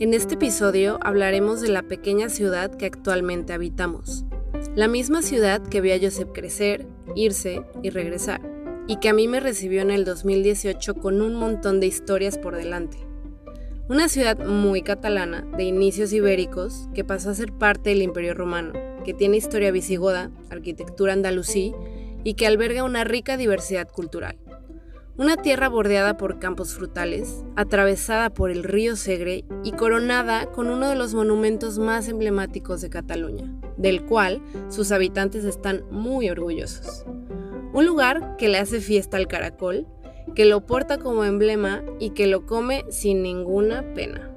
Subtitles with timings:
[0.00, 4.24] En este episodio hablaremos de la pequeña ciudad que actualmente habitamos.
[4.74, 8.40] La misma ciudad que vio a Josep crecer, irse y regresar,
[8.88, 12.56] y que a mí me recibió en el 2018 con un montón de historias por
[12.56, 12.96] delante.
[13.88, 18.72] Una ciudad muy catalana, de inicios ibéricos, que pasó a ser parte del Imperio Romano,
[19.04, 21.74] que tiene historia visigoda, arquitectura andalusí
[22.24, 24.36] y que alberga una rica diversidad cultural.
[25.20, 30.88] Una tierra bordeada por campos frutales, atravesada por el río Segre y coronada con uno
[30.88, 37.04] de los monumentos más emblemáticos de Cataluña, del cual sus habitantes están muy orgullosos.
[37.74, 39.86] Un lugar que le hace fiesta al caracol,
[40.34, 44.34] que lo porta como emblema y que lo come sin ninguna pena.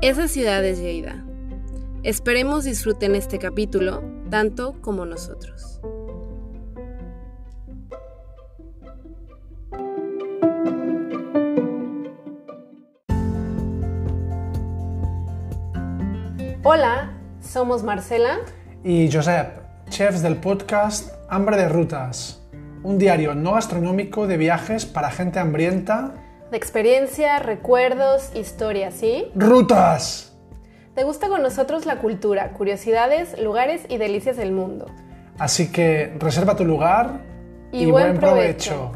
[0.00, 1.22] Esa ciudad es Lleida.
[2.02, 5.82] Esperemos disfruten este capítulo tanto como nosotros.
[16.66, 17.12] Hola,
[17.42, 18.38] somos Marcela
[18.82, 19.58] y Josep,
[19.90, 22.40] chefs del podcast Hambre de Rutas,
[22.82, 26.14] un diario no gastronómico de viajes para gente hambrienta.
[26.50, 29.26] De experiencia, recuerdos, historias, ¿sí?
[29.34, 30.38] ¡Rutas!
[30.94, 34.86] ¿Te gusta con nosotros la cultura, curiosidades, lugares y delicias del mundo?
[35.36, 37.20] Así que reserva tu lugar
[37.72, 38.92] y, buen, provecho.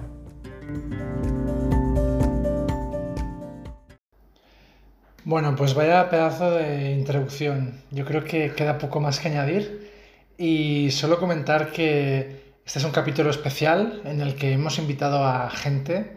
[5.28, 7.82] Bueno, pues vaya pedazo de introducción.
[7.90, 9.92] Yo creo que queda poco más que añadir
[10.38, 15.50] y solo comentar que este es un capítulo especial en el que hemos invitado a
[15.50, 16.16] gente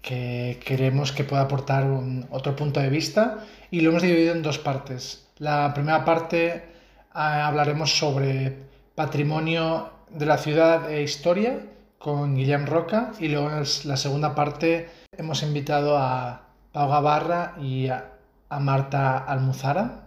[0.00, 4.40] que queremos que pueda aportar un, otro punto de vista y lo hemos dividido en
[4.40, 5.28] dos partes.
[5.36, 6.64] La primera parte
[7.12, 8.56] ah, hablaremos sobre
[8.94, 11.58] patrimonio de la ciudad e historia
[11.98, 17.88] con Guillem Roca y luego en la segunda parte hemos invitado a Pau Gavarra y
[17.88, 18.15] a
[18.48, 20.04] a Marta Almuzara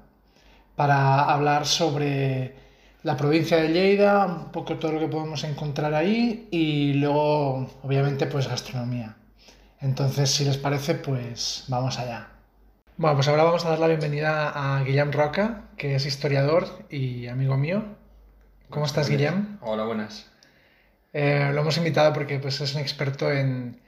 [0.75, 2.55] para hablar sobre
[3.03, 8.27] la provincia de Lleida, un poco todo lo que podemos encontrar ahí y luego, obviamente,
[8.27, 9.15] pues gastronomía.
[9.81, 12.27] Entonces, si les parece, pues vamos allá.
[12.97, 17.27] Bueno, pues ahora vamos a dar la bienvenida a Guillem Roca, que es historiador y
[17.27, 17.83] amigo mío.
[18.69, 19.57] ¿Cómo estás, Guillem?
[19.61, 20.29] Hola, buenas.
[21.13, 23.79] Eh, lo hemos invitado porque pues, es un experto en,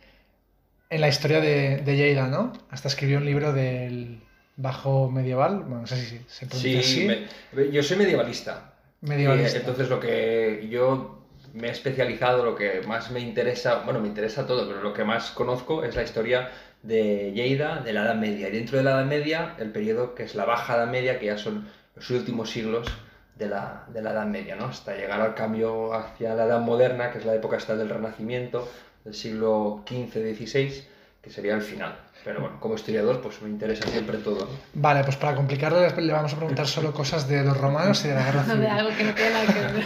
[0.90, 2.54] en la historia de, de Lleida, ¿no?
[2.70, 4.24] Hasta escribió un libro del
[4.58, 7.72] bajo medieval, bueno, no sé si se pronuncia sí, así.
[7.72, 8.74] yo soy medievalista.
[9.02, 9.60] Medievalista.
[9.60, 11.22] entonces lo que yo
[11.54, 15.04] me he especializado, lo que más me interesa, bueno, me interesa todo, pero lo que
[15.04, 16.50] más conozco es la historia
[16.84, 18.50] de Lleida, de la Edad Media.
[18.50, 21.28] Y dentro de la Edad Media, el periodo que es la Baja Edad Media, que
[21.28, 22.88] ya son los últimos siglos
[23.36, 24.66] de la, de la Edad Media, ¿no?
[24.66, 28.68] Hasta llegar al cambio hacia la Edad Moderna, que es la época hasta del Renacimiento,
[29.04, 30.84] del siglo XV-XVI,
[31.22, 31.98] que sería el final.
[32.24, 34.48] Pero bueno, como historiador, pues me interesa siempre todo.
[34.74, 38.16] Vale, pues para complicarlo le vamos a preguntar solo cosas de los romanos y de
[38.16, 38.60] la guerra civil.
[38.62, 39.86] De algo que no tiene nada que ver.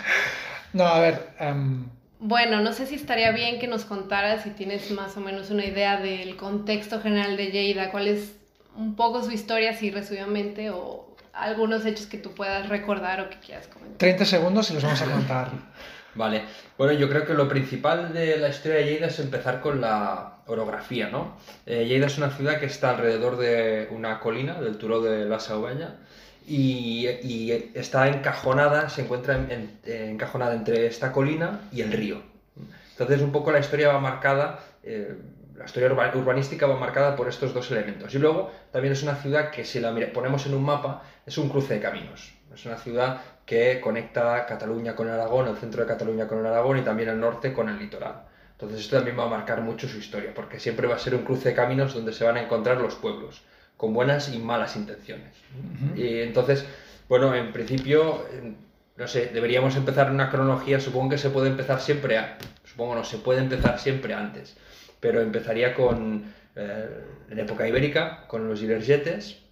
[0.74, 1.30] no, a ver...
[1.40, 1.86] Em,
[2.20, 5.66] bueno, no sé si estaría bien que nos contaras si tienes más o menos una
[5.66, 8.36] idea del contexto general de Lleida, cuál es
[8.76, 13.38] un poco su historia, así resumidamente, o algunos hechos que tú puedas recordar o que
[13.38, 13.98] quieras comentar.
[13.98, 15.52] 30 segundos y los vamos a contar.
[16.18, 16.46] Vale,
[16.80, 20.40] bueno, yo creo que lo principal de la historia de Lleida es empezar con la
[20.48, 21.38] orografía, ¿no?
[21.68, 25.40] Eh, Lleida es una ciudad que está alrededor de una colina, del Turó de la
[25.40, 25.98] Saubella,
[26.48, 27.06] y,
[27.76, 29.38] está encajonada, se encuentra
[29.86, 32.22] encajonada entre esta colina y el río.
[32.92, 35.16] Entonces, un poco la historia va marcada, eh,
[35.56, 38.14] la historia urbanística va marcada por estos dos elementos.
[38.16, 41.50] Y luego, también es una ciudad que, si la ponemos en un mapa, es un
[41.50, 42.34] cruce de caminos.
[42.54, 46.82] Es una ciudad que conecta Cataluña con Aragón, el centro de Cataluña con Aragón y
[46.82, 48.26] también el norte con el litoral.
[48.52, 51.24] Entonces esto también va a marcar mucho su historia, porque siempre va a ser un
[51.24, 53.44] cruce de caminos donde se van a encontrar los pueblos,
[53.78, 55.34] con buenas y malas intenciones.
[55.96, 56.66] Y entonces,
[57.08, 58.26] bueno, en principio,
[58.98, 62.20] no sé, deberíamos empezar una cronología, supongo que se puede empezar siempre,
[62.66, 64.58] supongo no, se puede empezar siempre antes,
[65.00, 66.90] pero empezaría con, eh,
[67.30, 69.47] en época ibérica, con los ilergetes,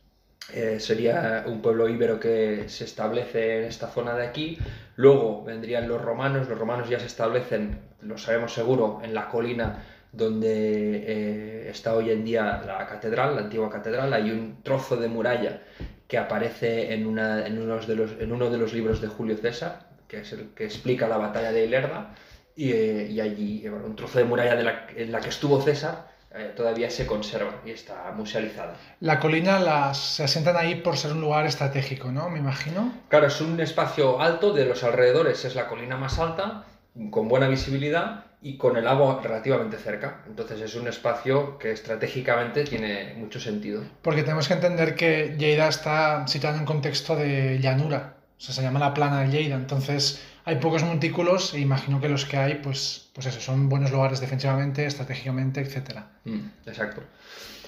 [0.53, 4.57] eh, sería un pueblo íbero que se establece en esta zona de aquí.
[4.95, 9.83] Luego vendrían los romanos, los romanos ya se establecen, lo sabemos seguro, en la colina
[10.11, 14.13] donde eh, está hoy en día la catedral, la antigua catedral.
[14.13, 15.61] Hay un trozo de muralla
[16.07, 19.35] que aparece en, una, en, unos de los, en uno de los libros de Julio
[19.37, 22.13] César, que es el que explica la batalla de Ilerda.
[22.55, 26.53] Y, eh, allí, un trozo de muralla de la, en la que estuvo César eh,
[26.55, 28.75] todavía se conserva y está musealizada.
[28.99, 32.29] La colina las, se asientan ahí por ser un lugar estratégico, ¿no?
[32.29, 32.93] Me imagino.
[33.09, 36.65] Claro, es un espacio alto, de los alrededores es la colina más alta,
[37.11, 40.21] con buena visibilidad, y con el agua relativamente cerca.
[40.27, 43.81] Entonces es un espacio que estratégicamente tiene mucho sentido.
[44.03, 48.53] Porque tenemos que entender que Lleida está situada en un contexto de llanura, o sea,
[48.53, 52.37] se llama la plana de Lleida, entonces hay pocos montículos e imagino que los que
[52.37, 56.01] hay, pues, pues eso, son buenos lugares defensivamente, estratégicamente, etc.
[56.23, 57.01] Mm, exacto.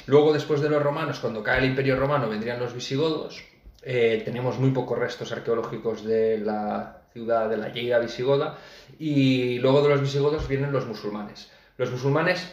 [0.05, 3.43] Luego, después de los romanos, cuando cae el Imperio Romano, vendrían los visigodos.
[3.81, 8.57] Eh, tenemos muy pocos restos arqueológicos de la ciudad de la Lleida visigoda.
[8.99, 11.49] Y luego de los visigodos vienen los musulmanes.
[11.77, 12.47] Los musulmanes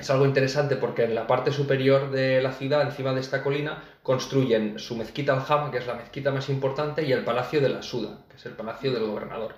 [0.00, 3.82] es algo interesante porque en la parte superior de la ciudad, encima de esta colina,
[4.02, 7.82] construyen su mezquita al-Jama, que es la mezquita más importante, y el palacio de la
[7.82, 9.54] Suda, que es el palacio del gobernador.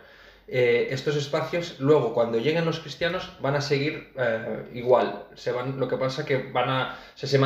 [0.48, 5.26] Eh, estos espacios, luego, cuando lleguen los cristianos, van a seguir eh, igual.
[5.34, 7.38] Se van, lo que pasa que van a, se, se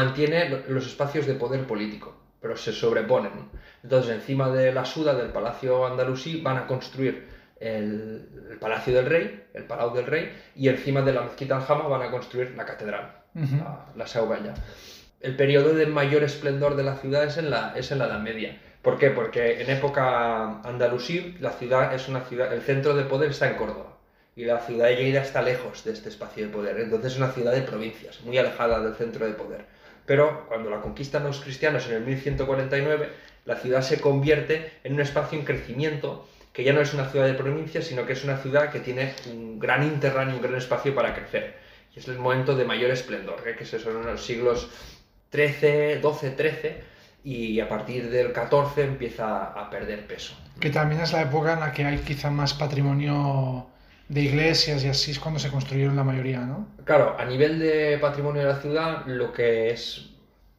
[0.69, 3.51] los espacios de poder político, pero se sobreponen.
[3.83, 8.29] Entonces, encima de la Suda, del palacio andalusí, van a construir el,
[8.61, 12.11] Palacio del Rey, el Palau del Rey, y encima de la mezquita al-Jama van a
[12.11, 14.55] construir la catedral, la, la
[15.21, 18.21] El periodo de mayor esplendor de la ciudad es en la, es en la Edad
[18.21, 18.59] Media.
[18.83, 19.11] ¿Por qué?
[19.11, 23.57] Porque en época andalusí la ciudad es una ciudad, el centro de poder está en
[23.57, 23.97] Córdoba
[24.37, 26.79] y la ciudad de Lleida está lejos de este espacio de poder.
[26.79, 29.65] Entonces es una ciudad de provincias, muy alejada del centro de poder.
[30.05, 33.09] Pero cuando la conquistan los cristianos en el 1149,
[33.47, 37.27] la ciudad se convierte en un espacio en crecimiento que ya no es una ciudad
[37.27, 40.95] de provincia, sino que es una ciudad que tiene un gran interráneo, un gran espacio
[40.95, 41.55] para crecer.
[41.95, 43.57] Y es el momento de mayor esplendor, ¿eh?
[43.59, 44.71] que se son en los siglos
[45.31, 46.77] XIII, XII, XIII,
[47.25, 50.35] y a partir del XIV empieza a perder peso.
[50.59, 53.67] Que también es la época en la que hay quizá más patrimonio
[54.09, 56.69] de iglesias y así es cuando se construyeron la mayoría, ¿no?
[56.87, 60.09] Claro, a nivel de patrimonio de la ciudad, lo que es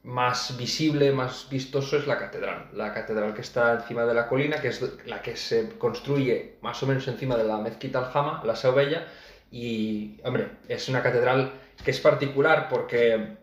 [0.08, 2.70] más visible, más vistoso es la catedral.
[2.74, 6.82] La catedral que está encima de la colina, que es la que se construye más
[6.82, 9.06] o menos encima de la mezquita al-Jama, la Saubella,
[9.52, 11.52] y, hombre, es una catedral
[11.84, 13.36] que es particular porque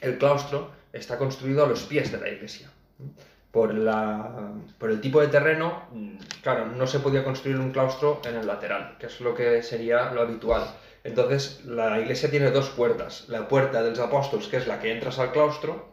[0.00, 2.68] el claustro está construido a los pies de la iglesia.
[3.52, 5.84] Por, la, por el tipo de terreno,
[6.42, 10.10] claro, no se podía construir un claustro en el lateral, que es lo que sería
[10.12, 10.74] lo habitual.
[11.04, 13.28] Entonces, la iglesia tiene dos puertas.
[13.28, 15.89] La puerta de los apóstoles, que es la que entras al claustro,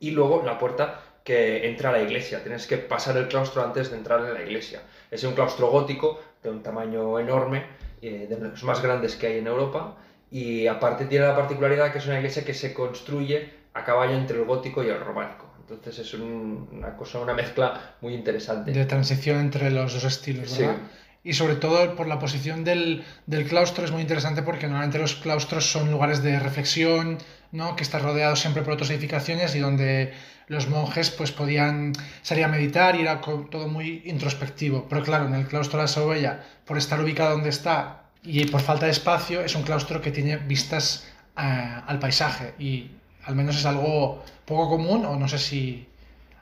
[0.00, 2.42] y luego la puerta que entra a la iglesia.
[2.42, 4.80] Tienes que pasar el claustro antes de entrar en la iglesia.
[5.10, 7.66] Es un claustro gótico de un tamaño enorme,
[8.00, 9.96] eh, de los más grandes que hay en Europa,
[10.30, 14.38] y aparte tiene la particularidad que es una iglesia que se construye a caballo entre
[14.38, 15.46] el gótico y el románico.
[15.60, 18.72] Entonces es una cosa, una mezcla muy interesante.
[18.72, 20.76] De transición entre los dos estilos, ¿verdad?
[21.24, 25.16] y sobre todo por la posición del, del, claustro es muy interesante porque normalmente los
[25.16, 27.18] claustros son lugares de reflexión,
[27.52, 27.76] ¿no?
[27.76, 30.12] que están rodeados siempre por otras edificaciones y donde
[30.46, 31.92] los monjes pues podían
[32.22, 34.86] salir a meditar y era todo muy introspectivo.
[34.88, 38.60] Pero claro, en el claustro de la Saboya, por estar ubicado donde está y por
[38.60, 41.06] falta de espacio, es un claustro que tiene vistas
[41.36, 41.40] eh,
[41.86, 42.90] al paisaje y
[43.24, 45.88] al menos es algo poco común o no sé si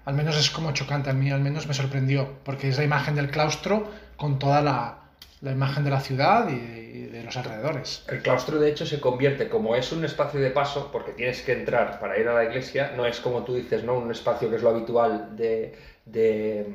[0.05, 3.17] al menos es como chocante, a mí al menos me sorprendió, porque es la imagen
[3.17, 5.06] del claustro con toda la,
[5.41, 8.05] la imagen de la ciudad y, de los alrededores.
[8.09, 11.53] El claustro de hecho se convierte, como es un espacio de paso, porque tienes que
[11.53, 13.95] entrar para ir a la iglesia, no es como tú dices, ¿no?
[13.95, 15.75] un espacio que es lo habitual de,
[16.05, 16.67] de,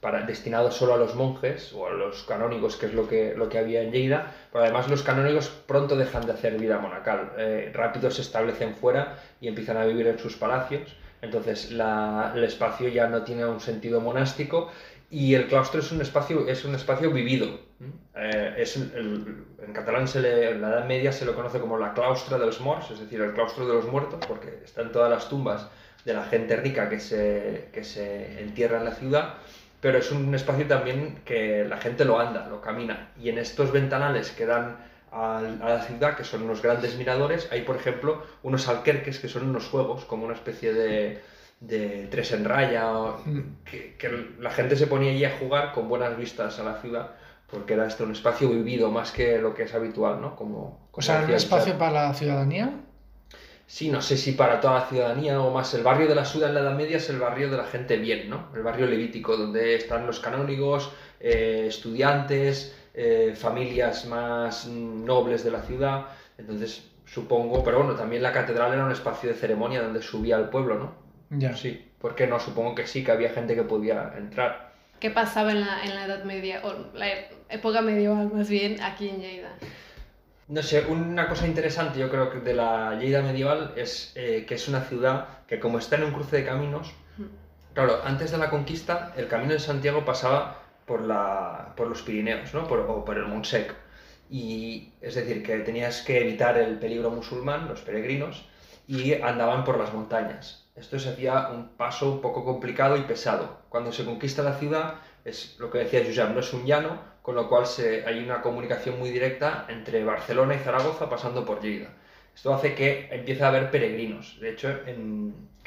[0.00, 3.48] para, destinado solo a los monjes o a los canónigos, que es lo que, lo
[3.48, 7.70] que había en Lleida, pero además los canónigos pronto dejan de hacer vida monacal, eh,
[7.74, 10.96] rápido se establecen fuera y empiezan a vivir en sus palacios.
[11.22, 14.70] Entonces la, el espacio ya no tiene un sentido monástico
[15.10, 17.60] y el claustro es un espacio, es un espacio vivido.
[18.14, 21.92] Eh, es en catalán, se le, en la Edad Media, se lo conoce como la
[21.92, 25.28] claustra de los morts, es decir, el claustro de los muertos, porque están todas las
[25.28, 25.68] tumbas
[26.04, 29.34] de la gente rica que se, que se entierra en la ciudad,
[29.80, 33.10] pero es un espacio también que la gente lo anda, lo camina.
[33.20, 34.76] Y en estos ventanales que dan
[35.12, 39.48] a, la ciudad, que son unos grandes miradores, hay, por ejemplo, unos alquerques, que son
[39.48, 41.20] unos juegos, como una especie de
[41.66, 42.92] de tres en raya,
[43.24, 43.64] mm.
[43.64, 43.96] que,
[44.38, 47.10] la gente se ponía allí a jugar con buenas vistas a la ciudad,
[47.50, 50.36] porque era este un espacio vivido más que lo que es habitual, ¿no?
[50.36, 52.72] Como, o sea, un espacio para la ciudadanía.
[53.68, 55.74] Sí, no sé si para toda la ciudadanía o más.
[55.74, 57.96] El barrio de la ciudad en la Edad Media es el barrio de la gente
[57.96, 58.48] bien, ¿no?
[58.54, 65.62] El barrio levítico, donde están los canónigos, eh, estudiantes, eh, familias más nobles de la
[65.62, 66.06] ciudad.
[66.38, 70.48] Entonces, supongo, pero bueno, también la catedral era un espacio de ceremonia donde subía al
[70.48, 71.05] pueblo, ¿no?
[71.30, 71.56] Ya.
[71.56, 74.74] Sí, porque no, supongo que sí, que había gente que podía entrar.
[75.00, 77.06] ¿Qué pasaba en la, en la Edad Media, o la
[77.48, 79.60] época medieval más bien, aquí en Lleida?
[80.48, 84.54] No sé, una cosa interesante yo creo que de la Lleida medieval es eh, que
[84.54, 86.94] es una ciudad que como está en un cruce de caminos,
[87.74, 92.54] claro, antes de la conquista el camino de Santiago pasaba por, la, por los Pirineos,
[92.54, 92.66] ¿no?
[92.68, 93.74] Por, o por el Montsec.
[94.28, 98.48] y es decir, que tenías que evitar el peligro musulmán, los peregrinos,
[98.86, 100.65] y andaban por las montañas.
[100.76, 103.62] Esto se hacía un paso un poco complicado y pesado.
[103.70, 107.34] Cuando se conquista la ciudad, es lo que decía Josep, no es un llano, con
[107.34, 107.64] lo cual
[108.06, 111.88] hay una comunicación muy directa entre Barcelona y Zaragoza pasando por Lleida.
[112.34, 114.68] Esto hace que empiece a haber peregrinos, de hecho,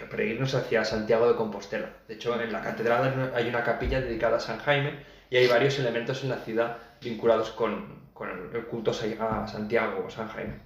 [0.10, 1.90] peregrinos hacia Santiago de Compostela.
[2.08, 5.00] De hecho, en la catedral hay una capilla dedicada a San Jaime
[5.32, 10.10] y hay varios elementos en la ciudad vinculados con, con el culto a Santiago o
[10.12, 10.60] San Jaime.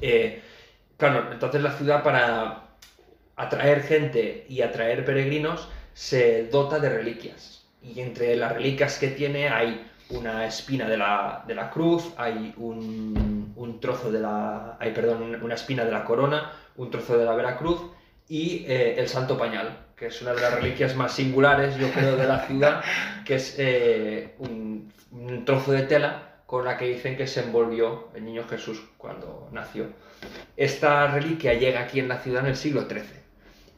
[0.00, 0.42] Eh,
[0.96, 2.69] claro, entonces la ciudad para
[3.40, 7.64] atraer gente y atraer peregrinos se dota de reliquias.
[7.82, 12.52] Y entre las reliquias que tiene hay una espina de la, de la cruz, hay
[12.58, 14.76] un, un, trozo de la...
[14.78, 17.80] Hay, perdón, una espina de la corona, un trozo de la Veracruz
[18.28, 22.16] y eh, el Santo Pañal, que es una de las reliquias más singulares, yo creo,
[22.16, 22.82] de la ciudad,
[23.24, 28.08] que es eh, un, un, trozo de tela con la que dicen que se envolvió
[28.14, 29.86] el niño Jesús cuando nació.
[30.56, 33.20] Esta reliquia llega aquí en la ciudad en el siglo XIII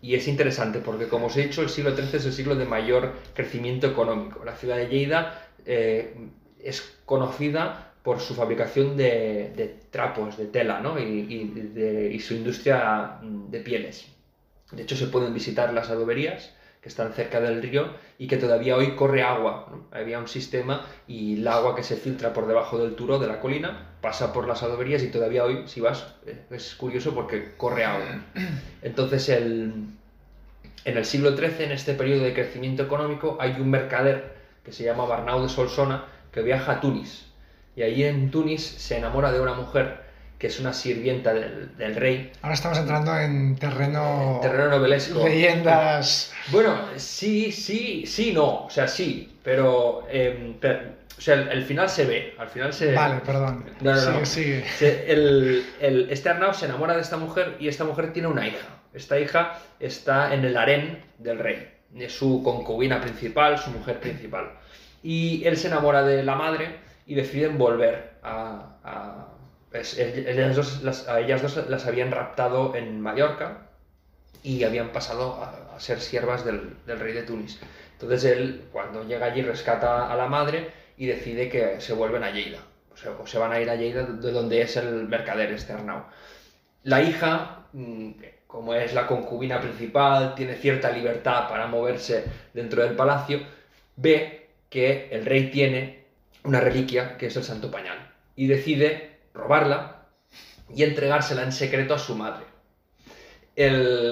[0.03, 2.65] y es interesante porque, como os he dicho, el siglo XIII es el siglo de
[2.65, 4.45] mayor crecimiento económico.
[4.45, 6.15] La ciudad de Lleida eh,
[6.59, 10.99] es conocida por su fabricación de, trapos, de tela ¿no?
[10.99, 14.09] y, su industria de pieles.
[14.73, 18.77] De hecho, se pueden visitar las adoberías que están cerca del río y que todavía
[18.77, 19.69] hoy corre agua.
[19.93, 23.41] Había un sistema y el agua que se filtra por debajo del turo de la
[23.41, 27.85] colina pasa por las adoberías y todavía hoy, si vas, eh, es curioso porque corre
[27.85, 28.25] agua.
[28.83, 29.73] Entonces, el,
[30.85, 34.35] en el siglo XIII, en este periodo de crecimiento económico, hay un mercader
[34.65, 37.27] que se llama Barnau de Solsona que viaja a Túnez.
[37.77, 40.02] Y allí en Túnez se enamora de una mujer
[40.43, 42.33] que es una sirvienta del, rey.
[42.43, 44.41] Ahora estamos entrando en terreno...
[44.43, 45.25] terreno novelesco.
[45.25, 46.35] Leyendas.
[46.49, 48.65] Bueno, sí, sí, sí, no.
[48.65, 50.05] O sea, sí, pero...
[50.11, 50.57] Em,
[51.17, 52.93] o sea, el, final se ve, al final se...
[52.93, 53.67] Vale, perdón.
[53.83, 55.13] No, no, sigue, sigue.
[55.13, 58.67] el, el, este Arnau se enamora de esta mujer y esta mujer tiene una hija.
[58.93, 61.71] Esta hija está en el harén del rey.
[61.97, 64.51] Es su concubina principal, su mujer principal.
[65.05, 69.29] Y él se enamora de la madre y deciden volver a
[69.75, 73.69] ellas dos, a ellas dos las habían raptado en Mallorca
[74.43, 77.59] y habían pasado a, ser siervas del, rey de Túnez.
[77.93, 82.31] Entonces él, cuando llega allí, rescata a la madre y decide que se vuelven a
[82.31, 82.59] Lleida.
[83.21, 86.05] O, se van a ir a Lleida, de donde es el mercader Arnau.
[86.83, 88.11] La hija, mm,
[88.47, 93.41] como es la concubina principal, tiene cierta libertad para moverse dentro del palacio,
[93.97, 96.05] ve que el rey tiene
[96.45, 100.07] una reliquia que es el santo pañal y decide robarla
[100.75, 102.45] y entregársela en secreto a su madre.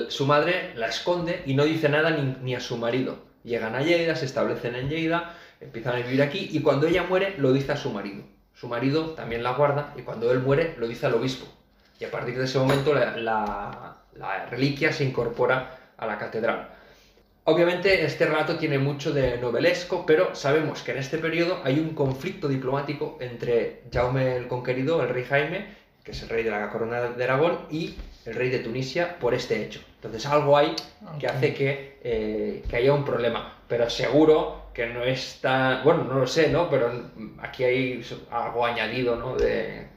[0.09, 3.19] su madre la esconde y no dice nada ni, a su marido.
[3.43, 7.37] Llegan a Lleida, se establecen en Lleida, empiezan a vivir aquí y cuando ella muere
[7.39, 8.23] lo dice a su marido.
[8.55, 11.47] Su marido también la guarda y cuando él muere lo dice al obispo.
[11.99, 16.80] Y a partir de ese momento la reliquia se incorpora a la catedral.
[17.45, 21.95] Obviamente este relato tiene mucho de novelesco, pero sabemos que en este periodo hay un
[21.95, 25.67] conflicto diplomático entre Jaume el Conquerido, el rey Jaime,
[26.05, 29.35] que es el rey de la corona de Aragón, y el rey de Tunisia por
[29.35, 29.81] este hecho.
[29.97, 30.75] Entonces algo hay
[31.19, 36.27] que hace que, eh, haya un problema, pero seguro que no está, bueno, no lo
[36.27, 36.69] sé, ¿no?
[36.71, 39.37] Pero aquí hay algo añadido, ¿no?
[39.37, 39.89] De,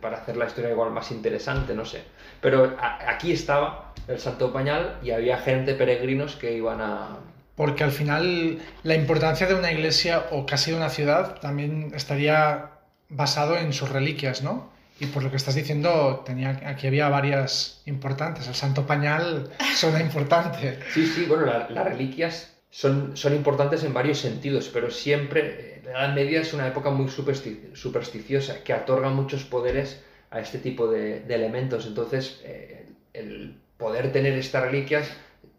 [0.00, 2.02] para hacer la historia igual más interesante, no sé.
[2.42, 7.16] Pero aquí estaba el Santo Pañal y había gente, peregrinos, que iban a...
[7.54, 12.70] Porque al final la importancia de una iglesia o casi de una ciudad también estaría
[13.08, 14.70] basado en sus reliquias, ¿no?
[14.98, 18.48] Y por lo que estás diciendo, tenía, aquí había varias importantes.
[18.48, 20.80] El Santo Pañal suena importante.
[20.92, 26.14] Sí, sí, bueno, las reliquias son, son importantes en varios sentidos, pero siempre la Edad
[26.14, 31.86] Media es una época muy supersticiosa que otorga muchos poderes a este tipo de, elementos.
[31.86, 35.08] Entonces, eh, el poder tener estas reliquias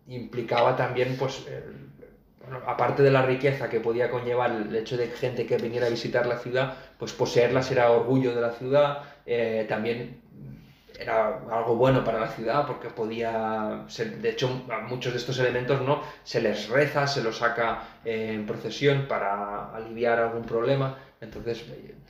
[0.08, 1.46] implicaba también, pues,
[2.66, 6.26] aparte de la riqueza que podía conllevar el hecho de gente que viniera a visitar
[6.26, 10.22] la ciudad, pues poseerlas era orgullo de la ciudad, eh, también
[11.00, 15.40] era algo bueno para la ciudad porque podía ser, de hecho a muchos de estos
[15.40, 21.64] elementos no se les reza, se los saca en procesión para aliviar algún problema, entonces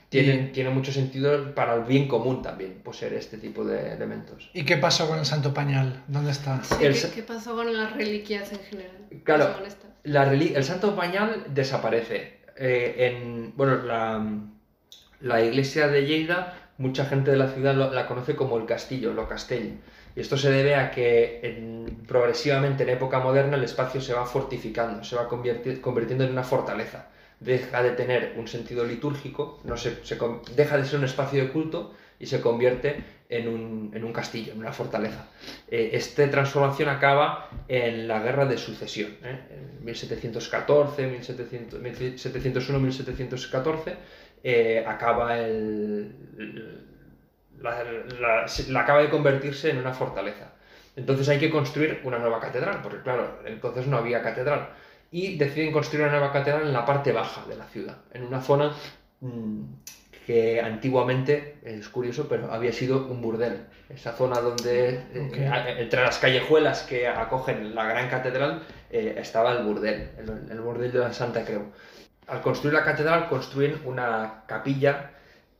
[0.08, 4.50] tiene, tiene mucho sentido para el bien común también poseer este tipo de elementos.
[4.52, 6.02] ¿Y qué pasó con el Santo Pañal?
[6.08, 6.60] ¿Dónde está?
[6.78, 8.96] ¿qué, pasó con las reliquias en general?
[9.24, 9.54] Claro,
[10.04, 12.40] la el Santo Pañal desaparece.
[12.56, 14.24] Eh, en, bueno, la,
[15.20, 19.28] la iglesia de Lleida mucha gente de la ciudad la conoce como el castillo, lo
[19.28, 19.78] castell.
[20.16, 25.02] Y esto se debe a que progresivamente en época moderna el espacio se va fortificando,
[25.04, 27.08] se va convirtiendo en una fortaleza.
[27.40, 29.98] Deja de tener un sentido litúrgico, no se,
[30.56, 34.72] deja de ser un espacio de culto y se convierte en un, castillo, en una
[34.72, 35.26] fortaleza.
[35.68, 39.40] Eh, esta transformación acaba en la Guerra de Sucesión, ¿eh?
[39.50, 43.96] en 1714, 1701-1714,
[44.44, 46.14] eh, acaba el,
[47.60, 48.46] la,
[48.80, 50.52] acaba de convertirse en una fortaleza.
[50.96, 54.68] Entonces hay que construir una nueva catedral, porque claro, entonces no había catedral.
[55.10, 58.40] Y deciden construir una nueva catedral en la parte baja de la ciudad, en una
[58.40, 58.72] zona
[59.20, 59.62] mm,
[60.26, 63.66] que antiguamente, es curioso, pero había sido un burdel.
[63.88, 69.64] Esa zona donde, eh, entre las callejuelas que acogen la gran catedral, eh, estaba el
[69.64, 71.72] burdel, el, el, burdel de la Santa Creu.
[72.26, 75.10] Al construir la catedral, construyen una capilla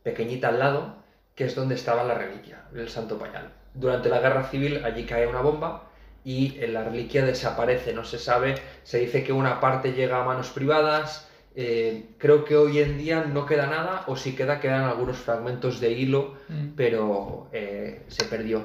[0.01, 0.95] pequeñita al lado,
[1.35, 3.51] que es donde estaba la reliquia, el Santo Pañal.
[3.73, 5.84] Durante la Guerra Civil allí cae una bomba
[6.25, 10.49] y la reliquia desaparece, no se sabe, se dice que una parte llega a manos
[10.49, 15.17] privadas, eh, creo que hoy en día no queda nada, o si queda, quedan algunos
[15.17, 16.69] fragmentos de hilo, mm.
[16.75, 18.63] pero eh, se perdió.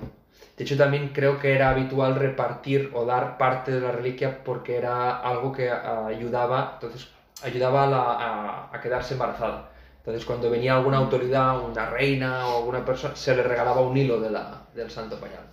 [0.57, 4.77] De hecho, también creo que era habitual repartir o dar parte de la reliquia porque
[4.77, 7.09] era algo que ayudaba, entonces,
[7.43, 9.71] ayudaba a quedarse embarazada.
[10.01, 14.19] Entonces, cuando venía alguna autoridad, una reina o alguna persona, se le regalaba un hilo
[14.19, 15.45] de la, del santo pañal.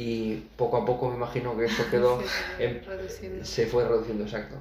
[0.00, 2.22] Y poco a poco me imagino que eso quedó.
[3.42, 4.54] se, fue reduciendo, exacto.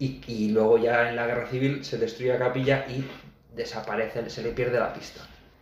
[0.00, 3.04] Y, y, luego ya en la guerra civil se destruye la capilla y
[3.54, 5.20] desaparece, se le pierde la pista.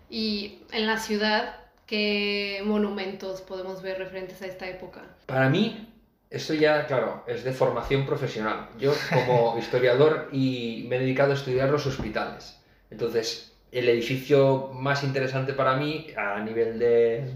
[0.08, 5.02] Y en la ciudad, ¿qué monumentos podemos ver referentes a esta época?
[5.26, 5.92] Para mí,
[6.30, 8.70] eso ya, claro, es de formación profesional.
[8.78, 12.58] Yo, como historiador, y me he dedicado a estudiar los hospitales.
[12.90, 17.30] Entonces, el edificio más interesante para mí a nivel de,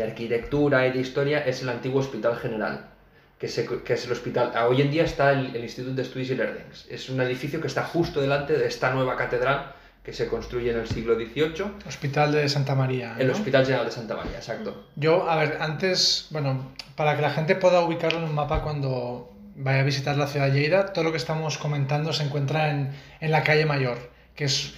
[0.00, 2.90] arquitectura y de historia es el antiguo Hospital General,
[3.38, 4.52] que, es el hospital.
[4.68, 6.86] Hoy en día está el, Instituto de Estudios y Learnings.
[6.88, 10.78] Es un edificio que está justo delante de esta nueva catedral que se construye en
[10.78, 11.86] el siglo XVIII.
[11.86, 13.14] Hospital de Santa María.
[13.18, 14.86] El Hospital General de Santa María, exacto.
[14.96, 19.32] Yo, a ver, antes, bueno, para que la gente pueda ubicarlo en un mapa cuando
[19.56, 22.90] vaya a visitar la ciudad de Lleida, todo lo que estamos comentando se encuentra en,
[23.20, 24.74] en la calle Mayor que es,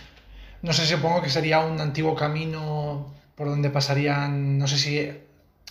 [0.63, 5.13] no sé, supongo que sería un antiguo camino por donde pasarían, no sé si,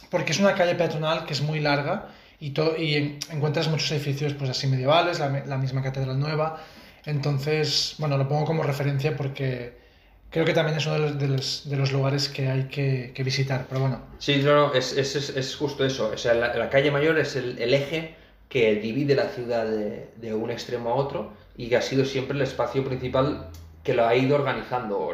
[0.10, 4.34] porque es una calle peatonal que es muy larga y, todo, y encuentras muchos edificios
[4.34, 6.62] pues así medievales, la, la misma catedral nueva,
[7.06, 9.84] entonces, bueno, lo pongo como referencia porque
[10.30, 13.66] creo que también es uno de los, de los, lugares que hay que, que, visitar,
[13.68, 14.02] pero bueno.
[14.18, 16.12] Sí, no, es, es, es, justo eso.
[16.14, 18.16] O sea, la, calle mayor es el, eje
[18.50, 22.36] que divide la ciudad de, de, un extremo a otro y que ha sido siempre
[22.36, 23.50] el espacio principal
[23.84, 25.14] que lo ha ido organizando,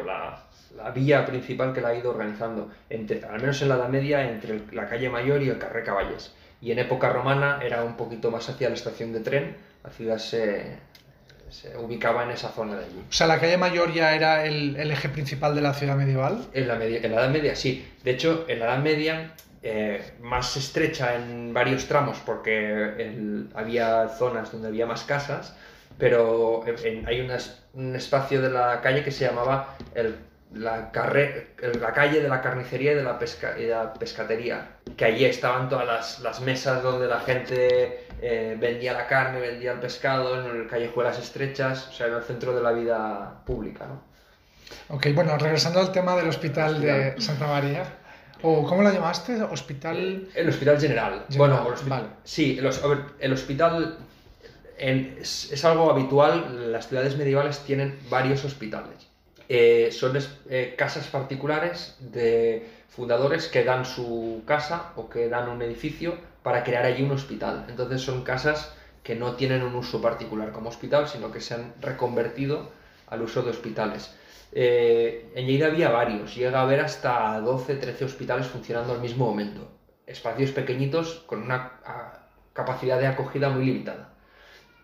[0.82, 4.30] la vía principal que la ha ido organizando, entre, al menos en la Edad Media,
[4.30, 6.32] entre la calle Mayor y el Carré Caballes.
[6.60, 10.18] Y en época romana era un poquito más hacia la estación de tren, la ciudad
[10.18, 10.76] se,
[11.48, 13.04] se ubicaba en esa zona de allí.
[13.08, 16.46] O sea, la calle Mayor ya era el, el eje principal de la ciudad medieval.
[16.52, 17.86] En la, media, en la Edad Media, sí.
[18.04, 24.52] De hecho, en la Edad Media, eh, más estrecha en varios tramos, porque había zonas
[24.52, 25.54] donde había más casas,
[25.98, 26.64] pero
[27.06, 27.28] hay
[27.74, 30.16] un espacio de la calle que se llamaba el,
[30.52, 30.90] la,
[31.80, 35.68] la, calle de la carnicería y de la, pesca, y la pescatería, que allí estaban
[35.68, 40.68] todas las, las mesas donde la gente eh, vendía la carne, vendía el pescado, en
[40.68, 43.86] callejuelas estrechas, o sea, era el centro de la vida pública.
[43.86, 44.02] ¿no?
[44.94, 47.84] Ok, bueno, regresando al tema del hospital, de Santa María.
[48.42, 49.42] ¿O cómo lo llamaste?
[49.42, 50.28] ¿Hospital?
[50.34, 51.26] El Hospital General.
[51.36, 52.70] Bueno, el hospital, sí, el,
[53.18, 53.98] el hospital
[54.80, 59.09] es, algo habitual, las ciudades medievales tienen varios hospitales.
[59.52, 60.16] Eh, son
[60.48, 66.62] eh, casas particulares de fundadores que dan su casa o que dan un edificio para
[66.62, 67.66] crear allí un hospital.
[67.68, 71.74] Entonces son casas que no tienen un uso particular como hospital, sino que se han
[71.80, 72.70] reconvertido
[73.08, 74.14] al uso de hospitales.
[74.52, 79.26] Eh, en Lleida había varios, llega a haber hasta 12, 13 hospitales funcionando al mismo
[79.26, 79.68] momento.
[80.06, 81.80] Espacios pequeñitos con una
[82.52, 84.14] capacidad de acogida muy limitada.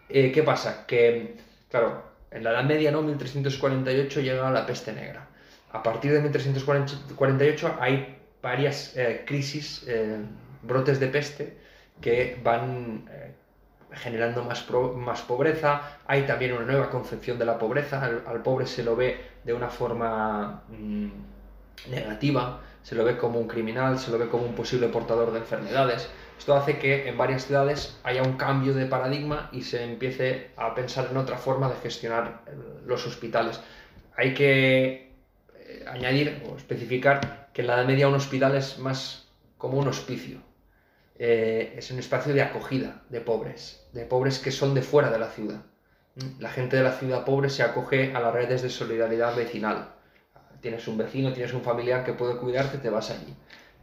[0.08, 0.86] ¿Qué pasa?
[0.86, 1.36] Que,
[1.70, 2.05] claro,
[2.36, 3.02] en la Edad Media, ¿no?
[3.02, 5.26] 1348 llega la peste negra.
[5.72, 10.18] A partir de 1348 hay varias eh, crisis, eh,
[10.62, 11.56] brotes de peste
[12.00, 13.04] que van
[13.92, 15.98] generando más, más pobreza.
[16.06, 18.04] Hay también una nueva concepción de la pobreza.
[18.04, 21.08] Al, pobre se lo ve de una forma mm,
[21.90, 25.38] negativa, se lo ve como un criminal, se lo ve como un posible portador de
[25.38, 26.08] enfermedades.
[26.38, 30.74] Esto hace que en varias ciudades haya un cambio de paradigma y se empiece a
[30.74, 32.50] pensar en otra forma de gestionar eh,
[32.84, 33.60] los hospitales.
[34.16, 35.12] Hay que
[35.54, 39.88] eh, añadir o especificar que en la Edad Media un hospital es más como un
[39.88, 40.38] hospicio.
[41.18, 45.18] Eh, es un espacio de acogida de pobres, de pobres que son de fuera de
[45.18, 45.62] la ciudad.
[46.38, 49.88] La gente de la ciudad pobre se acoge a las redes de solidaridad vecinal.
[50.60, 53.34] Tienes un vecino, tienes un familiar que puede cuidarte, te vas allí.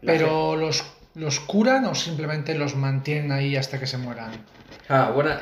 [0.01, 0.83] Pero los,
[1.15, 4.31] los curan o simplemente los mantienen ahí hasta que se mueran.
[4.89, 5.39] Ah, buena,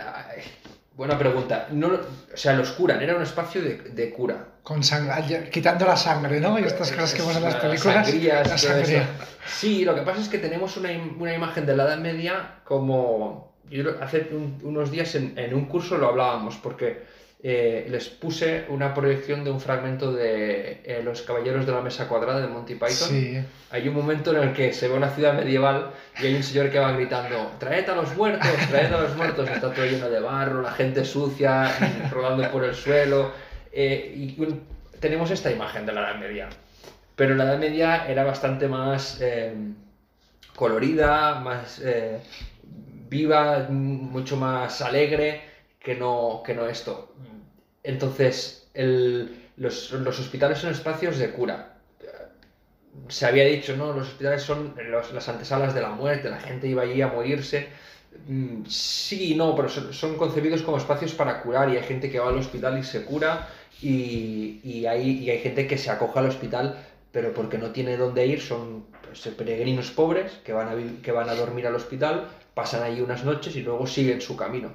[0.96, 1.68] buena pregunta.
[1.72, 4.48] No, o sea, los curan, era un espacio de, de cura.
[4.64, 6.60] Con sangre, quitando la sangre, ¿no?
[6.60, 8.06] Y estas cosas que vemos en las películas.
[8.08, 9.08] Sangrías, la sangría.
[9.48, 12.60] Sí, lo que pasa es que tenemos una, im- una imagen de la Edad Media
[12.64, 13.52] como...
[13.72, 17.04] Yo hace un- unos días en, en un curso lo hablábamos porque
[17.44, 22.08] eh, les puse una proyección de un fragmento de eh, Los Caballeros de la Mesa
[22.08, 23.10] Cuadrada de Monty Python.
[23.10, 23.42] Sí.
[23.72, 26.70] Hay un momento en el que se ve una ciudad medieval y hay un señor
[26.70, 30.20] que va gritando, traed a los muertos, traed a los muertos, está todo lleno de
[30.20, 31.72] barro, la gente sucia,
[32.12, 33.32] rodando por el suelo.
[33.74, 34.62] eh, y un-
[35.00, 36.50] tenemos esta imagen de la Edad Media.
[37.16, 39.54] Pero la Edad Media era bastante más eh,
[40.56, 41.82] colorida, más
[43.10, 45.42] viva, mucho más alegre
[45.84, 47.14] que no, que no esto.
[47.84, 51.60] Entonces, el- los, los hospitales son espacios de cura
[53.08, 53.94] se había dicho, ¿no?
[53.94, 57.68] Los hospitales son los- las antesalas de la muerte, la gente iba allí a morirse.
[58.28, 62.28] Mm, Sí no, pero son, concebidos como espacios para curar y hay gente que va
[62.30, 63.48] al hospital y se cura
[63.82, 66.76] y, y hay, y hay gente que se acoge al hospital
[67.12, 71.28] pero porque no tiene dónde ir, son pues, peregrinos pobres que van, a, que van
[71.30, 74.72] a dormir al hospital, pasan allí unas noches y luego siguen su camino.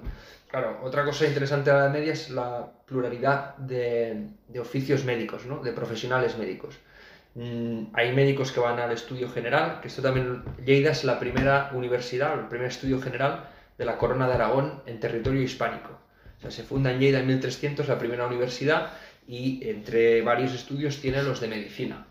[0.49, 5.59] Claro, otra cosa interesante de la Media es la pluralidad de, de oficios médicos, ¿no?
[5.63, 6.79] de profesionales médicos.
[7.35, 11.71] Mm, hay médicos que van al estudio general, que esto también, Lleida es la primera
[11.75, 15.91] universidad, el primer estudio general de la Corona de Aragón en territorio hispánico.
[16.39, 18.93] O sea, se funda en Lleida en 1300 la primera universidad
[19.27, 22.07] y entre varios estudios tiene los de medicina.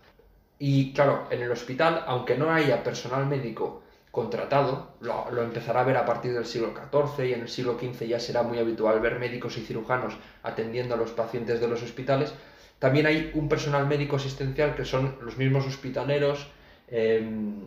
[0.58, 3.82] Y claro, en el hospital, aunque no haya personal médico
[4.16, 8.06] contratado, lo, empezará a ver a partir del siglo XIV y en el siglo XV
[8.06, 12.32] ya será muy habitual ver médicos y cirujanos atendiendo a los pacientes de los hospitales.
[12.78, 16.50] También hay un personal médico asistencial que son los mismos hospitaleros,
[16.88, 17.64] em,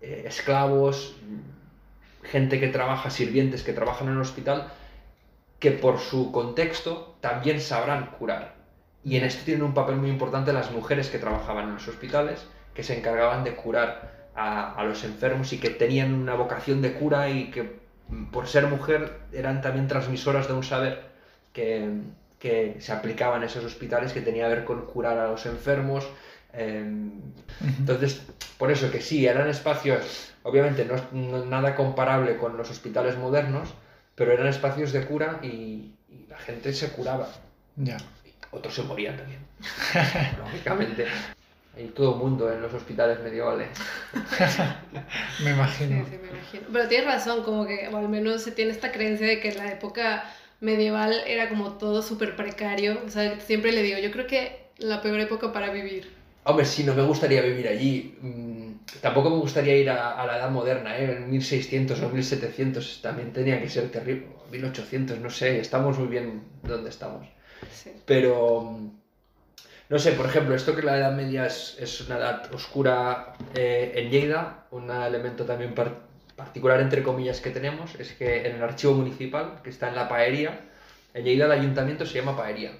[0.00, 1.16] eh, esclavos,
[2.22, 4.68] gente que trabaja, sirvientes que trabajan en el hospital,
[5.58, 8.54] que por su contexto también sabrán curar.
[9.02, 12.46] Y en esto tienen un papel muy importante las mujeres que trabajaban en los hospitales,
[12.74, 16.92] que se encargaban de curar a, a los enfermos y que tenían una vocación de
[16.94, 21.02] cura y que mm, por ser mujer eran también transmisoras de un saber
[21.52, 21.88] que,
[22.38, 26.06] que se aplicaba en esos hospitales que tenía que ver con curar a los enfermos.
[26.52, 27.12] em,
[27.78, 28.22] entonces,
[28.58, 33.74] por eso que sí, eran espacios, obviamente no, no- nada comparable con los hospitales modernos,
[34.14, 37.28] pero eran espacios de cura y, y la gente se curaba.
[37.76, 37.96] Ya.
[38.52, 39.40] Otros se morían también,
[40.38, 41.06] lógicamente.
[41.76, 43.68] Hay todo mundo en los hospitales medievales.
[45.38, 45.96] Me imagino.
[45.96, 46.68] Sí, sí, me imagino.
[46.72, 49.58] Pero tienes razón, como que, o al menos se tiene esta creencia de que en
[49.58, 50.24] la época
[50.60, 53.02] medieval era como todo súper precario.
[53.06, 56.08] O sea, siempre le digo, yo creo que la peor época para vivir.
[56.44, 58.16] Hombre, sí, no me gustaría vivir allí.
[58.20, 58.64] Mm,
[59.00, 61.16] Tampoco me gustaría ir a, a la edad moderna, ¿eh?
[61.16, 64.26] En 1600 o 1700 también tenía que ser terrible.
[64.50, 67.26] 1800, no sé, estamos muy bien donde estamos.
[67.70, 67.90] Sí.
[68.04, 68.90] Pero, mm,
[69.88, 73.92] no sé, por ejemplo, esto que la Edad Media es, es una edad oscura eh,
[73.96, 75.98] en Lleida, un elemento también par-
[76.36, 80.08] particular, entre comillas, que tenemos, es que en el archivo municipal, que está en la
[80.08, 80.60] Paería,
[81.12, 82.72] en Lleida el ayuntamiento se llama Paería.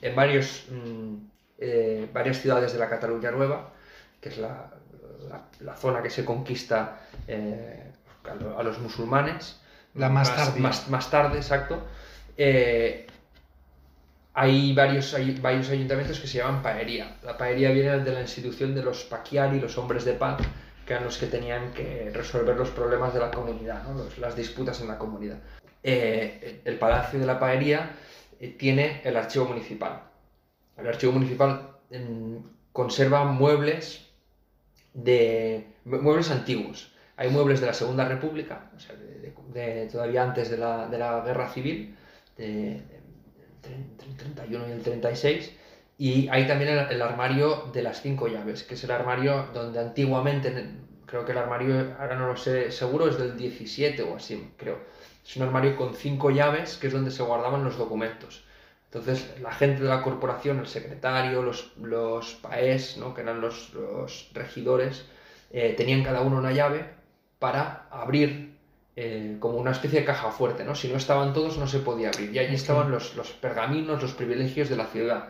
[0.00, 1.14] En varios, mm,
[1.58, 3.70] eh, varias ciudades de la Cataluña Nueva,
[4.20, 4.70] que es la,
[5.28, 7.82] la- la zona que se conquista eh,
[8.30, 9.60] a, lo- a los musulmanes,
[9.94, 10.28] La más.
[10.62, 11.82] Más, más tarde, exacto.
[12.38, 13.06] eh,
[14.38, 17.16] hay varios, varios ayuntamientos que se llaman paería.
[17.24, 20.36] La paería viene de la institución de los paquiari, los hombres de paz,
[20.84, 23.82] que eran los que tenían que resolver los problemas de la comunidad,
[24.20, 25.38] las disputas en la comunidad.
[25.82, 27.92] Eh, el Palacio de la Paería
[28.38, 30.02] eh, tiene el archivo municipal.
[30.76, 32.36] El archivo municipal mm,
[32.72, 34.06] conserva muebles
[34.92, 36.92] de mu- muebles antiguos.
[37.16, 38.70] Hay muebles de la Segunda República,
[39.54, 41.96] de, todavía antes de la, de la Guerra Civil,
[44.16, 45.52] 31 y el 36,
[45.98, 50.52] y hay también el, armario de las cinco llaves, que es el armario donde antiguamente,
[51.06, 54.78] creo que el armario, ahora no lo sé seguro, es del 17 o así, creo.
[55.26, 58.44] Es un armario con cinco llaves, que es donde se guardaban los documentos.
[58.84, 63.14] Entonces, la gente de la corporación, el secretario, los, los paes, ¿no?
[63.14, 65.06] que eran los, los regidores,
[65.50, 66.90] eh, tenían cada uno una llave
[67.38, 68.55] para abrir
[68.96, 70.64] eh, como una especie de caja fuerte.
[70.64, 70.74] ¿no?
[70.74, 72.34] Si no estaban todos, no se podía abrir.
[72.34, 75.28] Y allí estaban los, los pergaminos, los privilegios de la ciudad.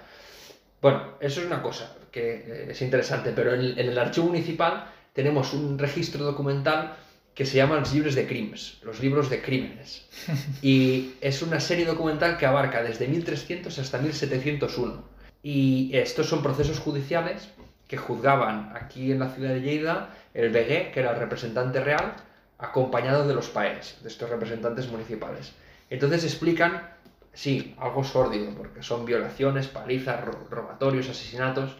[0.80, 4.86] Bueno, eso es una cosa que eh, es interesante, pero en, en el archivo municipal
[5.12, 6.96] tenemos un registro documental
[7.34, 10.06] que se llama Los libros de crímenes, los libros de crímenes.
[10.62, 15.04] Y es una serie documental que abarca desde 1300 hasta 1701.
[15.42, 17.50] Y estos son procesos judiciales
[17.88, 22.14] que juzgaban aquí en la ciudad de Lleida el Begué, que era el representante real,
[22.58, 25.52] acompañado de los paes, de estos representantes municipales.
[25.90, 26.90] Entonces explican,
[27.32, 31.76] sí, algo sórdido, porque son violaciones, palizas, robatorios, asesinatos,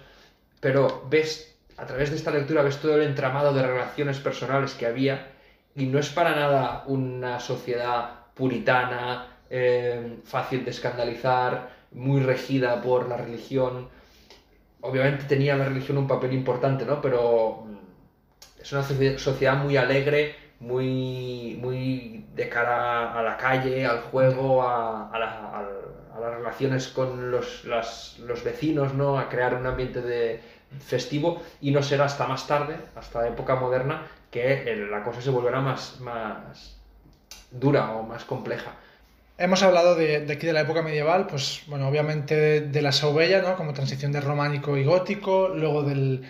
[0.61, 4.87] pero ves, a través de esta lectura, ves todo el entramado de relaciones personales que
[4.87, 5.33] había
[5.75, 13.09] y no es para nada una sociedad puritana, eh, fácil de escandalizar, muy regida por
[13.09, 13.89] la religión.
[14.81, 17.01] Obviamente tenía la religión un papel importante, ¿no?
[17.01, 18.83] Pero mm, es una
[19.19, 26.89] sociedad muy alegre, muy, muy de cara a la calle, al juego, a, las relaciones
[26.89, 29.19] con los, los, vecinos, ¿no?
[29.19, 30.41] a crear un ambiente de
[30.81, 35.31] festivo y no será hasta más tarde, hasta la época moderna, que la cosa se
[35.31, 36.77] volverá más, más
[37.51, 38.73] dura o más compleja.
[39.39, 43.43] Hemos hablado de, de, aquí de la época medieval, pues bueno, obviamente de, la Saubella,
[43.43, 43.55] ¿no?
[43.57, 46.25] Como transición de románico y gótico, luego del,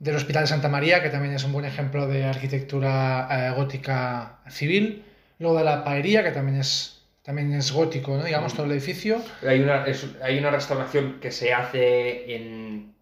[0.00, 4.38] del Hospital de Santa María, que también es un buen ejemplo de arquitectura eh, gótica
[4.48, 5.04] civil,
[5.38, 8.24] luego de la Paería, que también es, también es gótico, ¿no?
[8.24, 9.22] digamos, todo el edificio.
[9.46, 9.84] Hay una,
[10.22, 12.94] hay una restauración que se hace en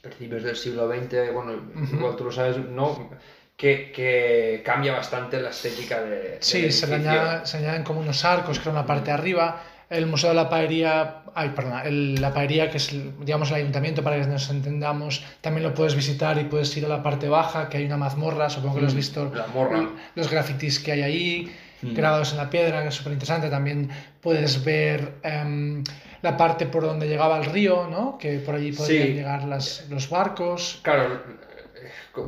[0.00, 1.52] principios del siglo XX, bueno,
[1.92, 3.10] igual tú lo sabes, ¿no?
[3.54, 6.38] Que, que, cambia bastante la estética de.
[6.40, 10.30] Sí, se, se, añaden como unos arcos, creo, en la parte de arriba el Museo
[10.30, 14.48] de la Paería, ay, perdón, la Paería, que es, digamos, el ayuntamiento, para que nos
[14.48, 17.96] entendamos, también lo puedes visitar y puedes ir a la parte baja, que hay una
[17.96, 19.32] mazmorra, supongo que lo has mm, visto.
[19.34, 19.90] La morra.
[20.14, 21.94] Los grafitis que hay ahí, mm.
[21.94, 23.50] grabados en la piedra, que es súper interesante.
[23.50, 25.82] También puedes ver em,
[26.22, 28.16] la parte por donde llegaba el río, ¿no?
[28.16, 30.78] Que por allí podrían llegar las, los barcos.
[30.82, 31.20] Claro,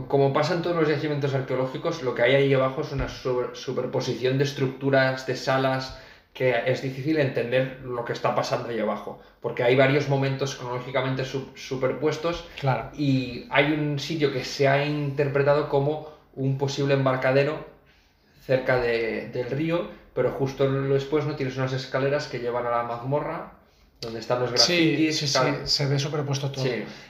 [0.09, 4.39] como pasa en todos los yacimientos arqueológicos, lo que hay ahí abajo es una superposición
[4.39, 5.97] de estructuras, de salas
[6.33, 11.25] que es difícil entender lo que está pasando ahí abajo, porque hay varios momentos cronológicamente
[11.25, 12.91] superpuestos claro.
[12.97, 17.67] y hay un sitio que se ha interpretado como un posible embarcadero
[18.47, 22.83] cerca de, del río, pero justo después no tienes unas escaleras que llevan a la
[22.83, 23.53] mazmorra
[24.01, 25.19] donde están los grafitis.
[25.19, 26.65] Sí, sí, sí, se ve superpuesto todo.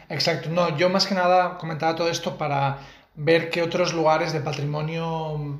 [0.08, 0.50] Exacto.
[0.50, 2.80] No, yo más que nada comentaba todo esto para
[3.14, 5.58] ver qué otros lugares de patrimonio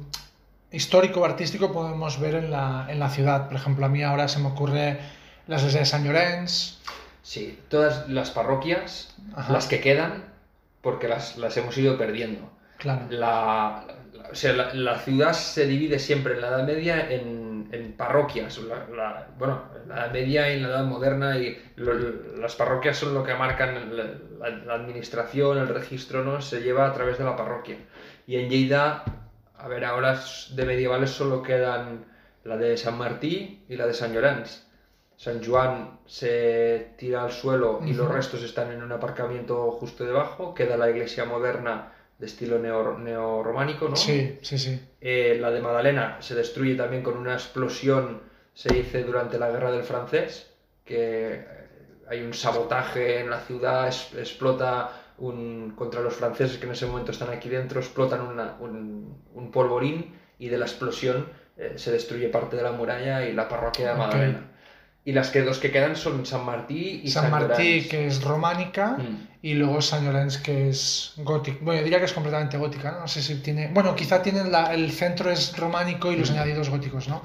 [0.72, 3.46] histórico o artístico podemos ver en la, en la, ciudad.
[3.46, 4.98] Por ejemplo, a mí ahora se me ocurre
[5.46, 6.80] las iglesia de San Llorens.
[7.22, 9.14] Sí, todas las parroquias,
[9.48, 10.24] las que quedan,
[10.80, 12.50] porque las, las hemos ido perdiendo.
[12.78, 13.06] Claro.
[13.10, 13.84] La,
[14.30, 18.58] o sea, la, ciudad se divide siempre en la Edad Media en, en parroquias.
[18.58, 23.14] La, bueno, en la Edad Media y en la Edad Moderna, y las parroquias son
[23.14, 26.40] lo que marcan la, administración, el registro, ¿no?
[26.40, 27.76] Se lleva a través de la parroquia.
[28.26, 29.04] Y en Lleida
[29.62, 30.20] a ver, ahora
[30.50, 32.04] de medievales solo quedan
[32.44, 34.48] la de San Martí y la de San Llorenç.
[35.16, 40.52] San Juan se tira al suelo y los restos están en un aparcamiento justo debajo.
[40.52, 43.94] Queda la iglesia moderna de estilo neorrománico, ¿no?
[43.94, 44.80] Sí, sí, sí.
[45.00, 48.20] Eh, la de Madalena se destruye también con una explosión,
[48.54, 50.50] se dice, durante la guerra del francés,
[50.84, 51.46] que
[52.08, 53.86] hay un sabotaje en la ciudad,
[54.18, 55.01] explota
[55.76, 60.58] contra los franceses que en ese momento están aquí dentro, explotan un, polvorín y de
[60.58, 64.48] la explosión eh, se destruye parte de la muralla y la parroquia de Madalena.
[65.04, 68.22] Y las que dos que quedan son San Martí y San, San Martí, que es
[68.22, 69.28] románica, mm.
[69.42, 71.58] y luego San Llorenç, que es gótica.
[71.60, 73.08] Bueno, yo diría que es completamente gótica, ¿no?
[73.08, 73.68] sé si tiene...
[73.68, 76.34] Bueno, quizá tiene el centro es románico y los mm.
[76.34, 77.22] añadidos góticos, ¿no?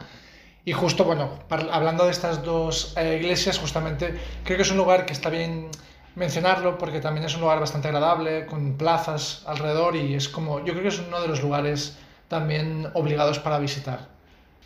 [0.65, 1.39] Y justo, bueno,
[1.71, 5.69] hablando de estas dos eh, iglesias, justamente, creo que es un lugar que está bien
[6.17, 10.73] mencionarlo porque también es un lugar bastante agradable, con plazas alrededor y es como, yo
[10.73, 14.07] creo que es uno de los lugares también obligados para visitar.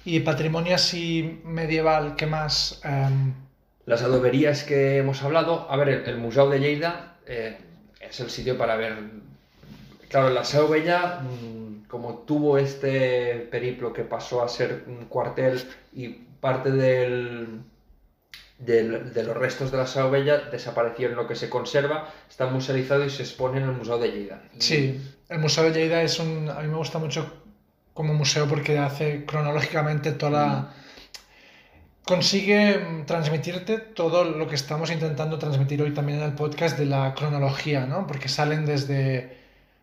[0.06, 2.82] Y patrimonio así medieval, ¿qué más?
[2.86, 3.34] Em,
[3.86, 7.58] Las adoberías que hemos hablado, a ver, el, Museo de Lleida eh,
[8.00, 8.98] es el sitio para ver.
[10.08, 15.62] Claro, la Seu Bella, mm, como tuvo este periplo que pasó a ser un cuartel
[15.94, 17.62] y parte del,
[18.62, 23.10] de, los restos de la Saubella desapareció en lo que se conserva, está musealizado y
[23.10, 24.42] se expone en el Museo de Lleida.
[24.60, 26.50] Sí, el Museo de Lleida es un...
[26.50, 27.42] a mí me gusta mucho
[27.94, 30.74] como museo porque hace cronológicamente toda la...
[32.04, 37.14] Consigue transmitirte todo lo que estamos intentando transmitir hoy también en el podcast de la
[37.14, 38.08] cronología, ¿no?
[38.08, 39.38] Porque salen desde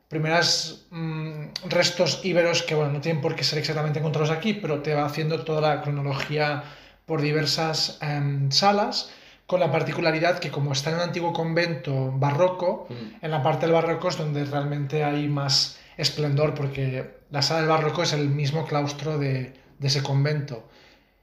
[0.08, 4.82] primeras mm, restos íberos que, bueno, no tienen por qué ser exactamente encontrados aquí, pero
[4.82, 6.64] te va haciendo toda la cronología
[7.08, 9.10] por diversas em, salas,
[9.46, 13.24] con la particularidad que como está en un antiguo convento barroco, mm.
[13.24, 17.70] en la parte del barroco es donde realmente hay más esplendor, porque la sala del
[17.70, 20.68] barroco es el mismo claustro de, de ese convento.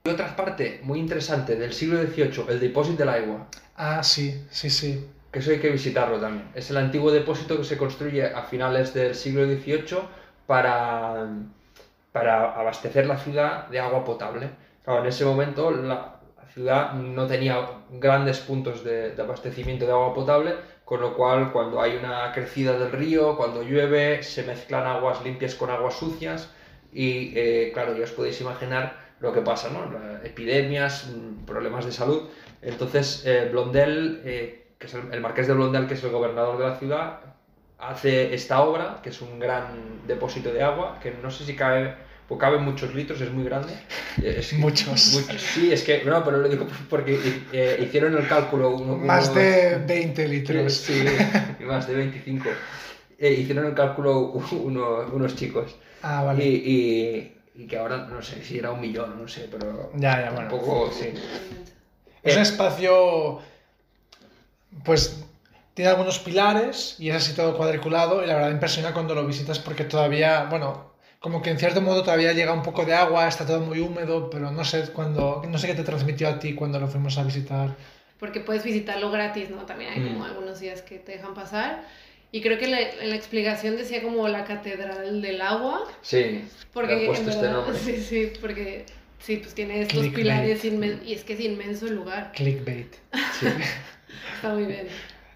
[0.04, 3.48] Y otra parte muy interesante del siglo XVIII, el depósito del agua.
[3.76, 5.08] Ah, sí, sí, sí.
[5.32, 6.48] Que eso hay que visitarlo también.
[6.56, 10.00] Es el antiguo depósito que se construye a finales del siglo XVIII
[10.48, 11.28] para,
[12.12, 14.50] para abastecer la ciudad de agua potable.
[14.86, 16.12] Claro, en ese momento la,
[16.54, 21.98] ciudad no tenía grandes puntos de, abastecimiento de agua potable, con lo cual cuando hay
[21.98, 26.50] una crecida del río, cuando llueve, se mezclan aguas limpias con aguas sucias
[26.94, 29.92] y eh, claro, ya os podéis imaginar lo que pasa, ¿no?
[30.24, 32.30] Epidemias, mm, problemas de salud.
[32.62, 36.58] Entonces, eh, Blondel, eh, que es el, el marqués de Blondel, que es el gobernador
[36.58, 37.20] de la ciudad,
[37.80, 41.96] hace esta obra, que es un gran depósito de agua, que no sé si cabe,
[42.28, 43.74] pues cabe muchos litros, es muy grande.
[44.22, 45.14] Eh, Es- Muchos.
[45.14, 45.42] muchos.
[45.42, 47.20] Sí, es que, no, pero lo digo porque
[47.54, 48.72] eh, hicieron el cálculo.
[48.72, 50.74] uno- Más uno- de 20 litros.
[50.74, 51.06] Sí,
[51.62, 52.50] más de 25.
[53.20, 54.20] Eh, hicieron el cálculo
[54.52, 55.76] uno- unos chicos.
[56.02, 56.44] Ah, vale.
[56.46, 59.92] y- y que ahora no sé si era un millón, no sé, pero.
[59.96, 60.50] Ya, ya, bueno.
[60.50, 61.10] Tampoco, sí.
[62.22, 63.40] Es un espacio,
[64.84, 65.24] pues,
[65.74, 69.60] tiene algunos pilares y es así todo cuadriculado y la verdad impresiona cuando lo visitas
[69.60, 70.92] porque todavía, bueno,
[71.26, 74.30] como que en cierto modo todavía llega un poco de agua, está todo muy húmedo,
[74.30, 77.24] pero no sé cuando, no sé qué te transmitió a ti cuando lo fuimos a
[77.24, 77.74] visitar.
[78.20, 79.64] porque puedes visitarlo gratis, ¿no?
[79.66, 80.24] También hay como Mm.
[80.30, 81.82] algunos días que te dejan pasar.
[82.32, 87.06] Y creo que la, en la explicación decía como la catedral del agua, Sí, porque
[87.08, 87.80] puesto en este verdad- nombre.
[87.86, 88.86] sí, sí, porque
[89.18, 90.16] sí, pues tiene estos Clickbait.
[90.16, 90.64] pilares
[91.06, 92.94] y es que es inmenso el lugar, Clickbait.
[93.40, 93.48] Sí.
[94.36, 94.88] está muy bien.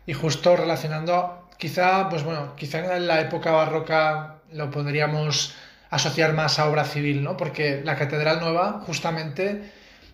[0.05, 5.55] Y justo relacionando, quizá, pues bueno, quizá en la época barroca lo podríamos
[5.89, 7.35] asociar más a obra civil, ¿no?
[7.37, 9.71] Porque la Catedral Nueva, justamente,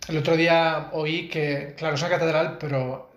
[0.08, 3.10] el otro día oí que, claro, es una catedral, pero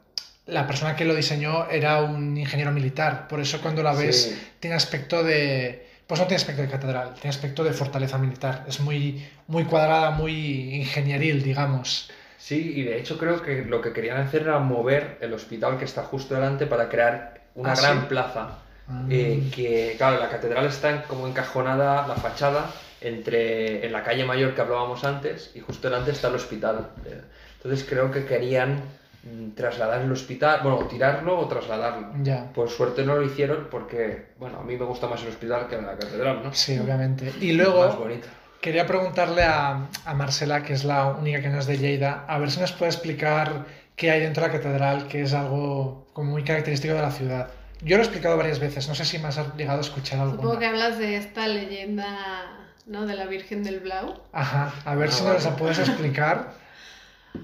[0.48, 3.28] la persona que lo diseñó era un ingeniero militar.
[3.28, 4.48] Por eso cuando la ves Sí.
[4.60, 5.88] tiene aspecto de...
[6.08, 8.66] Pues no tiene aspecto de catedral, tiene aspecto de fortaleza militar.
[8.68, 12.10] Es muy, muy cuadrada, muy ingenieril, digamos.
[12.40, 15.86] Sí, y de hecho creo que lo que querían hacer era mover el hospital que
[15.86, 18.06] está justo delante para crear una Ah, gran ¿sí?
[18.10, 18.58] plaza.
[18.90, 19.04] Ah.
[19.10, 22.72] Eh, que, claro, la catedral está como encajonada, la fachada,
[23.02, 26.90] entre en la calle mayor que hablábamos antes y justo delante está el hospital.
[27.06, 27.22] Eh,
[27.58, 28.82] Entonces creo que querían
[29.24, 32.10] mm, trasladar el hospital, bueno, tirarlo o trasladarlo.
[32.24, 32.52] Ya.
[32.52, 35.78] Por suerte no lo hicieron porque, bueno, a mí me gusta más el hospital que
[35.78, 36.54] la catedral, ¿no?
[36.54, 37.32] Sí, obviamente.
[37.40, 38.28] Y Más luego, bonito.
[38.60, 42.38] Quería preguntarle a, a Marcela, que es la única que no es de Lleida, a
[42.40, 46.32] ver si nos puede explicar qué hay dentro de la catedral, que es algo como
[46.32, 47.48] muy característico de la ciudad.
[47.82, 50.60] Yo lo he explicado varias veces, no sé si me has llegado a escuchar Supongo
[50.60, 50.86] que alguna.
[50.86, 53.06] hablas de esta leyenda, ¿no?
[53.06, 54.22] De la Virgen del Blau.
[54.34, 56.54] Ajá, a ver Ah, si nos la puedes explicar.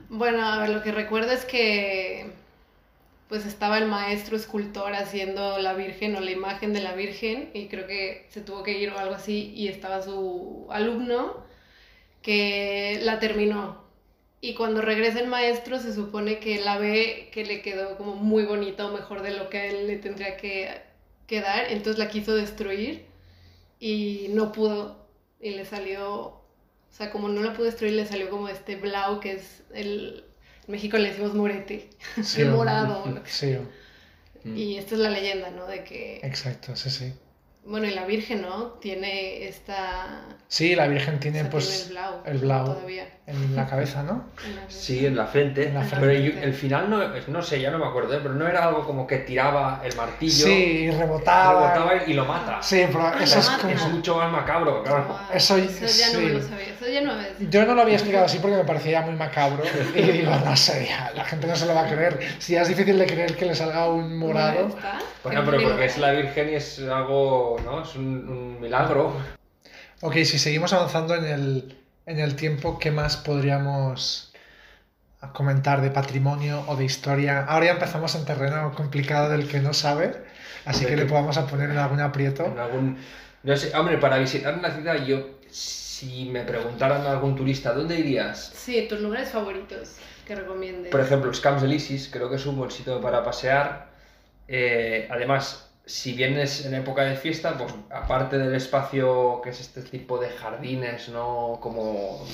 [0.09, 2.31] Bueno, a ver, lo que recuerdo es que
[3.29, 7.67] pues estaba el maestro escultor haciendo la Virgen o la imagen de la Virgen y
[7.67, 11.45] creo que se tuvo que ir o algo así y estaba su alumno
[12.23, 13.84] que la terminó.
[14.45, 18.45] Y cuando regresa el maestro se supone que la ve que le quedó como muy
[18.45, 20.69] bonita o mejor de lo que a él le tendría que
[21.25, 23.07] quedar, entonces la quiso destruir
[23.79, 25.07] y no pudo
[25.41, 26.43] y le salió, o
[26.91, 30.25] sea, como no la pudo destruir le salió como este blau que es el,
[30.67, 31.89] en México le decimos morete,
[32.21, 33.03] Sí, morado.
[33.25, 33.57] Sí.
[34.43, 35.65] Y esta es la leyenda, ¿no?
[35.65, 37.13] De que, exacto, sí, sí.
[37.65, 38.73] Bueno, y la Virgen, ¿no?
[38.81, 40.21] Tiene esta...
[40.47, 42.21] Sí, la Virgen o tiene sea, pues tiene el blau.
[42.25, 42.65] el blau.
[42.75, 43.07] Todavía.
[43.27, 44.25] en la cabeza, ¿no?
[44.45, 45.67] en la- Sí, en la frente.
[45.67, 48.19] En la Pero yo- el final no, no sé, ya no me acuerdo, ¿eh?
[48.21, 51.73] pero no era algo como que tiraba el martillo, Sí, rebotaba.
[51.73, 52.61] rebotaba y lo mata.
[52.61, 53.61] Sí, pero eso es mata.
[53.63, 53.73] como...
[53.73, 55.19] Es mucho más macabro, claro.
[55.33, 56.29] Eso- ya no me sí.
[56.29, 57.51] lo sabía, eso ya no me habías dicho.
[57.51, 59.63] Yo no lo había explicado así porque me parecía muy macabro.
[59.95, 62.19] Y digo, no sé, ya, la gente no se lo va a creer.
[62.37, 64.67] Si ya es difícil de creer que le salga un morado.
[65.23, 67.83] Bueno, pero porque es la Virgen y es algo, ¿no?
[67.83, 69.13] Es un, un milagro.
[70.01, 74.33] Ok, si seguimos avanzando en el, en el tiempo, ¿qué más podríamos
[75.33, 77.45] comentar de patrimonio o de historia?
[77.45, 80.15] Ahora ya empezamos en terreno complicado del que no sabe,
[80.65, 82.45] así que le podamos a poner en algún aprieto.
[82.45, 82.97] En algún...
[83.43, 87.97] No sé, hombre, para visitar una ciudad, yo, si me preguntaran a algún turista, ¿dónde
[87.97, 88.51] irías?
[88.55, 89.95] Sí, tus lugares favoritos
[90.27, 90.91] que recomiendes.
[90.91, 93.87] Por ejemplo, los Camps de Lisis, creo que es un buen sitio para pasear.
[94.47, 99.81] Eh, además, si vienes en época de fiesta, pues aparte del espacio que es este
[99.81, 101.59] tipo de jardines, ¿no?
[101.61, 102.25] Como...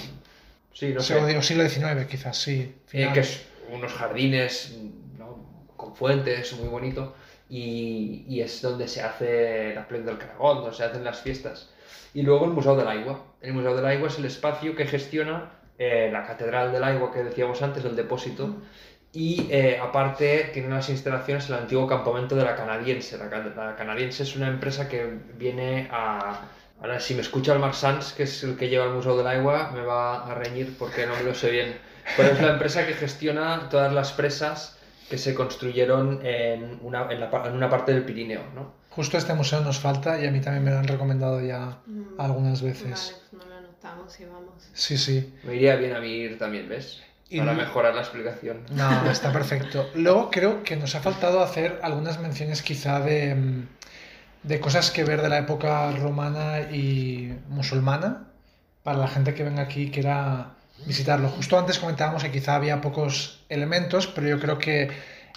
[0.73, 1.15] Sí, no sé.
[1.15, 2.73] o siglo XIX, quizás, sí.
[2.93, 4.77] Eh, que es unos jardines
[5.17, 5.67] ¿no?
[5.75, 7.13] con fuentes, muy bonito,
[7.49, 11.69] y, y es donde se hace la Playa del Caragón, donde se hacen las fiestas.
[12.13, 13.25] Y luego el Museo del Agua.
[13.41, 15.51] El Museo del Agua es el espacio que gestiona
[15.83, 18.55] eh, la Catedral del Agua que decíamos antes, el depósito,
[19.13, 23.17] Y eh, aparte tiene unas instalaciones en el antiguo campamento de la Canadiense.
[23.17, 26.41] La, la Canadiense es una empresa que viene a...
[26.79, 29.27] Ahora, si me escucha el Mark Sanz, que es el que lleva el Museo del
[29.27, 31.77] Agua, me va a reñir porque no me lo sé bien.
[32.17, 37.19] Pero es la empresa que gestiona todas las presas que se construyeron en una, en,
[37.19, 38.73] la, en una parte del Pirineo, ¿no?
[38.89, 42.19] Justo este museo nos falta y a mí también me lo han recomendado ya mm.
[42.19, 42.89] algunas veces.
[42.89, 44.69] Vale, pues no lo anotamos y vamos.
[44.73, 45.33] Sí, sí.
[45.43, 47.01] Me iría bien a mí ir también, ¿ves?
[47.37, 48.61] Para mejorar la explicación.
[48.71, 49.89] No, está perfecto.
[49.95, 53.67] Luego creo que nos ha faltado hacer algunas menciones quizá de, mm,
[54.43, 58.27] de cosas que ver de la época romana y musulmana
[58.83, 60.55] para la gente que venga aquí y quiera
[60.85, 61.29] visitarlo.
[61.29, 64.89] Justo antes comentábamos que quizá había pocos elementos, pero yo creo que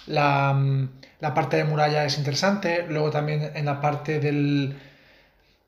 [0.07, 0.89] la, mm,
[1.19, 2.85] la parte de muralla es interesante.
[2.89, 4.75] Luego también en la parte del,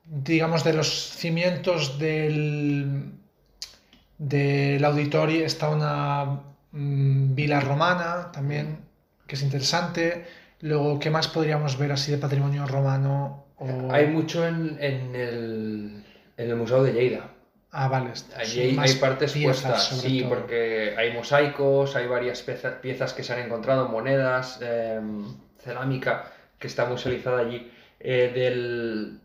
[0.04, 3.12] digamos, de los cimientos del
[4.18, 6.40] del auditorio está una
[6.72, 8.80] mm, vila romana también,
[9.26, 10.26] que es interesante.
[10.60, 13.46] Luego, ¿qué más podríamos ver así de patrimonio romano?
[13.90, 16.04] Hay mucho en, el,
[16.36, 17.30] en, el, Museo de Lleida.
[17.70, 18.12] Ah, vale.
[18.36, 23.88] Allí hay, partes puestas, sí, porque hay mosaicos, hay varias piezas, que se han encontrado,
[23.88, 25.24] monedas, em,
[25.58, 27.70] cerámica, que está musealizada allí.
[28.00, 29.20] Eh, del,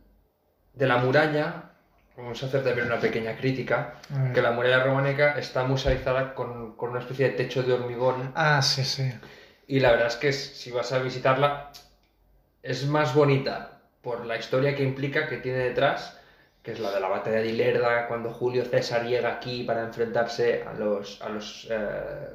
[0.74, 1.73] de la muralla
[2.18, 3.96] vamos a hacer también una pequeña crítica,
[4.34, 8.32] que la muralla románica está musealizada con, con, una especie de techo de hormigón.
[8.36, 9.12] Ah, sí, sí.
[9.68, 11.72] Y la verdad es que si vas a visitarla,
[12.62, 16.20] es más bonita por la historia que implica, que tiene detrás,
[16.62, 20.64] que es la de la batalla de Ilerda, cuando Julio César llega aquí para enfrentarse
[20.64, 22.30] a los, a los eh,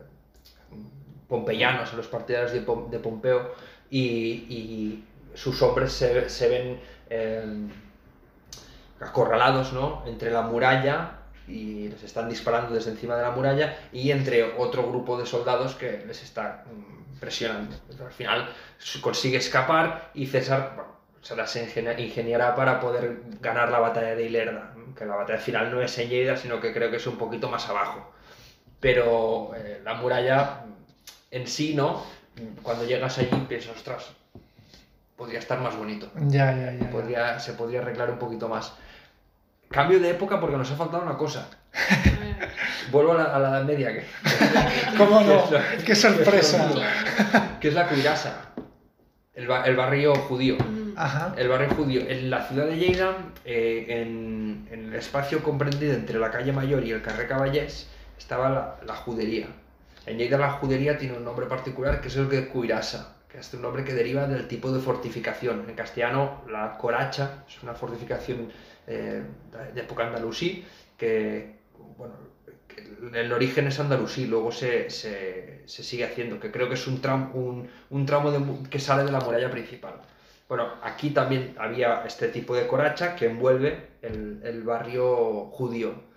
[1.29, 3.55] pompeyanos, a los partidarios de, de Pompeo,
[3.91, 4.01] y,
[4.49, 5.05] y,
[5.35, 6.81] sus hombres se, se ven...
[7.11, 7.68] Eh,
[9.01, 10.03] acorralados, ¿no?
[10.07, 11.13] Entre la muralla
[11.47, 15.75] y les están disparando desde encima de la muralla y entre otro grupo de soldados
[15.75, 17.77] que les está mm, presionando.
[18.05, 18.49] al final
[19.01, 20.77] consigue escapar y César
[21.23, 25.83] se las ingeniará para poder ganar la batalla de Ilerda, que la batalla final no
[25.83, 28.13] es en Lleida, sino que creo que es un poquito más abajo.
[28.81, 30.65] Pero eh, la muralla
[31.31, 32.05] en sí, ¿no?
[32.63, 34.11] Cuando llegas allí piensas, ostras,
[35.17, 36.09] podría estar más bonito.
[36.29, 36.91] Ya, ya, ya.
[36.91, 38.73] Podría, se podría arreglar un poquito más.
[39.71, 41.49] Cambio de época porque nos ha faltado una cosa.
[42.91, 43.93] Vuelvo a la, Edad Media.
[43.93, 44.05] Que,
[44.97, 45.45] ¿Cómo no?
[45.85, 46.71] ¡Qué sorpresa!
[47.61, 48.53] Que es la Cuirasa,
[49.35, 50.57] el, barrio judío.
[50.97, 51.35] Ajá.
[51.37, 52.01] El barrio judío.
[52.09, 56.93] En la ciudad de Lleida, eh, en, el espacio comprendido entre la calle Mayor y
[56.93, 59.49] el Carré Caballés, estaba la, judería.
[60.07, 63.53] En Lleida la judería tiene un nombre particular que es el de Cuirasa que es
[63.55, 65.64] un nombre que deriva del tipo de fortificación.
[65.68, 68.51] En castellano, la coracha es una fortificación
[68.87, 69.22] eh,
[69.74, 70.64] de época andalusí,
[70.97, 71.57] que,
[71.97, 72.14] bueno,
[73.14, 77.01] el origen es andalusí, luego se, se, se, sigue haciendo, que creo que es un,
[77.01, 78.33] tramo un, un tramo
[78.70, 80.01] que sale de la muralla principal.
[80.49, 86.08] Bueno, aquí también había este tipo de coracha que envuelve el, el barrio judío.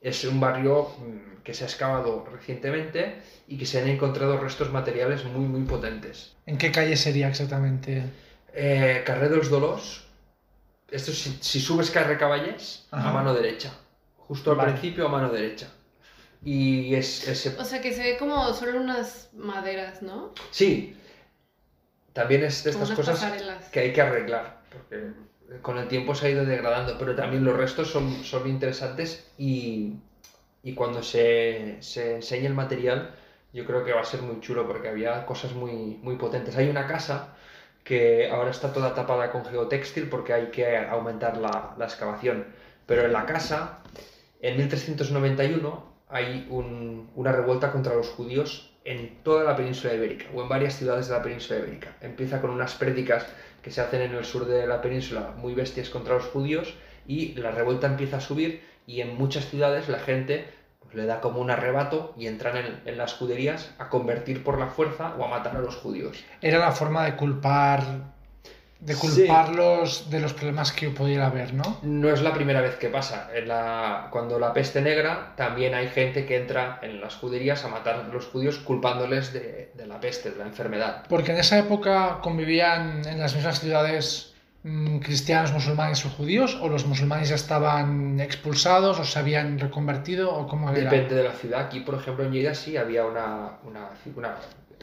[0.00, 4.70] Es un barrio mm, que se ha excavado recientemente y que se han encontrado restos
[4.72, 6.36] materiales muy, muy potentes.
[6.46, 8.04] ¿En qué calle sería exactamente?
[8.52, 10.06] Eh, Carré de los Dolos,
[10.90, 13.72] esto si, si subes Carre Caballés, a mano derecha.
[14.16, 15.68] Justo al principio a mano derecha.
[16.44, 17.56] Y es ese...
[17.58, 20.34] O sea que se ve como solo unas maderas, ¿no?
[20.50, 20.96] Sí.
[22.12, 23.32] También es de estas cosas
[23.72, 24.60] que hay que arreglar.
[24.70, 25.12] Porque
[25.62, 26.96] con el tiempo se ha ido degradando.
[26.98, 29.94] Pero también los restos son, son interesantes y,
[30.62, 33.14] y cuando se, se enseña el material
[33.52, 36.56] yo creo que va a ser muy chulo porque había cosas muy, muy potentes.
[36.56, 37.34] Hay una casa
[37.84, 42.46] que ahora está toda tapada con geotextil porque hay que aumentar la, la excavación.
[42.86, 43.80] Pero en la casa,
[44.40, 50.42] en 1391, hay un, una revuelta contra los judíos en toda la península ibérica o
[50.42, 51.96] en varias ciudades de la península ibérica.
[52.00, 53.26] Empieza con unas prédicas
[53.62, 56.74] que se hacen en el sur de la península muy bestias contra los judíos
[57.06, 60.46] y la revuelta empieza a subir y en muchas ciudades la gente
[60.92, 65.14] le da como un arrebato y entran en, las juderías a convertir por la fuerza
[65.18, 66.24] o a matar a los judíos.
[66.40, 67.82] Era la forma de culpar
[68.80, 71.78] de culparlos de los problemas que pudiera haber, ¿no?
[71.82, 73.28] No es la primera vez que pasa.
[73.34, 77.68] En la, cuando la peste negra, también hay gente que entra en las juderías a
[77.68, 81.04] matar a los judíos culpándoles de, de la peste, de la enfermedad.
[81.08, 86.58] Porque en esa época convivían en las mismas ciudades Mm, cristianos, musulmanes o judíos?
[86.60, 90.34] ¿O los musulmanes ya estaban expulsados o se habían reconvertido?
[90.34, 90.90] ¿o cómo era?
[90.90, 91.60] Depende de la ciudad.
[91.60, 93.88] Aquí, por ejemplo, en Lleida sí había una, una,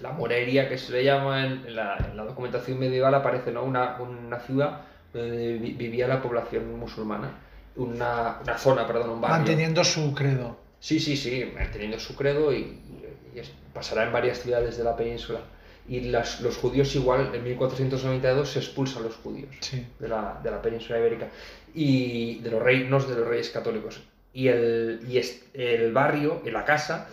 [0.01, 3.63] la morería que se le llama en la, documentación medieval aparece ¿no?
[3.63, 4.81] una, una ciudad
[5.13, 7.31] donde vivía la población musulmana.
[7.77, 9.37] Una, una, zona, perdón, un barrio.
[9.37, 10.57] Manteniendo su credo.
[10.79, 13.41] Sí, sí, sí, manteniendo su credo y, y
[13.73, 15.39] pasará en varias ciudades de la península.
[15.87, 19.55] Y las, los judíos igual, en 1492 se expulsan los judíos
[19.99, 21.27] de, la, de, la, península ibérica
[21.75, 24.01] y de los reinos de los reyes católicos.
[24.33, 25.21] Y el, y
[25.53, 27.07] el barrio, la casa,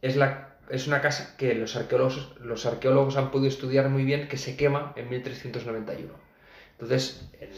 [0.00, 4.28] es, la, es una casa que los arqueólogos, los arqueólogos han podido estudiar muy bien
[4.28, 6.12] que se quema en 1391.
[6.72, 7.50] Entonces, en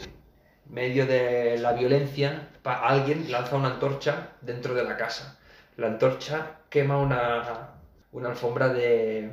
[0.69, 5.39] medio de la violencia, alguien lanza una antorcha dentro de la casa.
[5.77, 7.69] La antorcha quema una,
[8.11, 9.31] una alfombra de,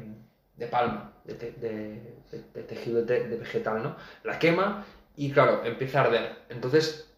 [0.56, 3.96] de palma, de, de, tejido de, vegetal, ¿no?
[4.22, 4.84] La quema
[5.16, 6.36] y, claro, empieza a arder.
[6.48, 7.10] Entonces,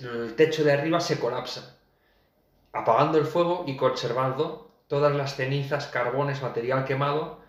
[0.00, 1.76] el techo de arriba se colapsa,
[2.72, 7.44] apagando el fuego y conservando todas las cenizas, carbones, material quemado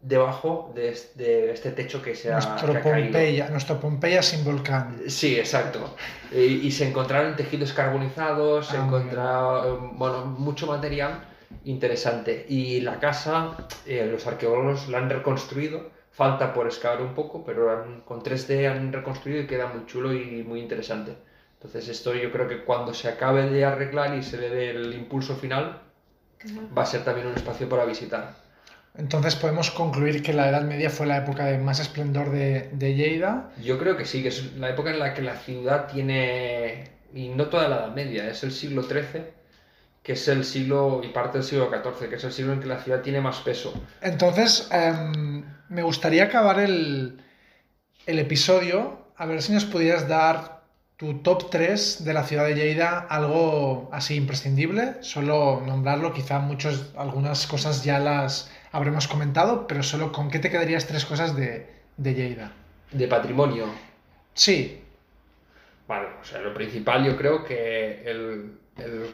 [0.00, 5.00] debajo de este, techo que se ha, nuestro Pompeya, Nuestro Pompeya sin volcán.
[5.06, 5.94] Sí, exacto.
[6.32, 11.24] Y, se encontraron tejidos carbonizados, se ah, encontraron, bueno, mucho material
[11.64, 12.46] interesante.
[12.48, 13.56] Y la casa,
[13.86, 18.92] eh, los arqueólogos la han reconstruido, falta por excavar un poco, pero con 3D han
[18.92, 21.14] reconstruido y queda muy chulo y muy interesante.
[21.54, 24.94] Entonces esto yo creo que cuando se acabe de arreglar y se le dé el
[24.94, 25.80] impulso final,
[26.76, 28.34] va a ser también un espacio para visitar.
[28.94, 32.94] Entonces podemos concluir que la Edad Media fue la época de más esplendor de, de
[32.94, 33.50] Lleida.
[33.62, 37.28] Yo creo que sí, que es la época en la que la ciudad tiene, y
[37.28, 39.24] no toda la Edad Media, es el siglo XIII,
[40.02, 42.66] que es el siglo y parte del siglo XIV, que es el siglo en que
[42.66, 43.72] la ciudad tiene más peso.
[44.02, 47.22] Entonces, em, me gustaría acabar el,
[48.04, 50.61] el episodio, a ver si nos pudieras dar
[51.02, 56.92] tu top 3 de la ciudad de Lleida, algo así imprescindible, solo nombrarlo, quizá muchos,
[56.96, 61.66] algunas cosas ya las habremos comentado, pero solo con qué te quedarías tres cosas de,
[61.96, 62.52] de Lleida.
[62.92, 63.66] ¿De patrimonio?
[64.34, 64.80] Sí.
[65.88, 69.12] Vale, o sea, lo principal yo creo que el, el,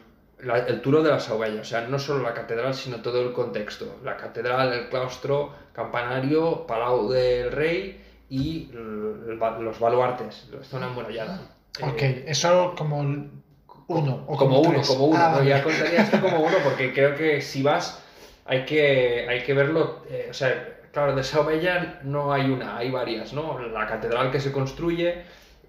[0.67, 3.99] el turo de la Saubella, o sea, no solo la catedral, sino todo el contexto.
[4.03, 11.55] La catedral, el claustro, campanario, palau del rey y los baluartes, la zona amurallada.
[11.81, 14.23] Ok, eso como uno.
[14.27, 15.17] O como, uno, como uno.
[15.19, 18.03] Ah, ya contaría esto como uno porque creo que si vas
[18.49, 22.89] hay que, hay que verlo, eh, o sea, claro, de Saubella no hay una, hay
[22.89, 23.59] varias, ¿no?
[23.59, 25.23] La catedral que se construye,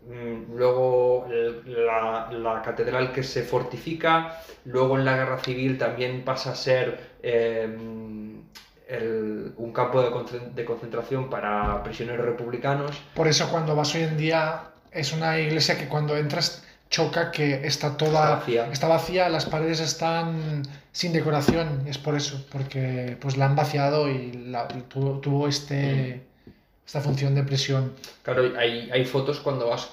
[0.08, 1.28] mm, luego
[1.66, 6.98] la, la, catedral que se fortifica, luego en la guerra civil también pasa a ser
[7.22, 8.44] em,
[8.88, 13.02] el, un campo de, de, concentración para prisioneros republicanos.
[13.14, 17.66] Por eso cuando vas hoy en día es una iglesia que cuando entras choca que
[17.66, 19.28] está toda está vacía.
[19.28, 24.32] las paredes están sin decoración es por eso porque pues la han vaciado y
[24.88, 26.50] tuvo, este mm.
[26.84, 29.90] esta función de presión claro hay, hay fotos cuando vas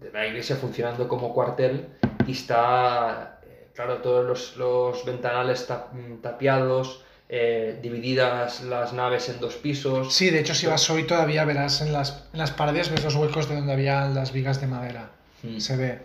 [0.00, 1.86] de la iglesia funcionando como cuartel
[2.26, 9.40] y está eh, claro todos los, los ventanales mm, tapiados eh, divididas las naves en
[9.40, 10.14] dos pisos.
[10.14, 13.16] Sí, de hecho, si vas hoy todavía verás en las, en las paredes, ves los
[13.16, 15.10] huecos de donde había las vigas de madera.
[15.42, 15.58] Mm.
[15.58, 15.98] Se ve.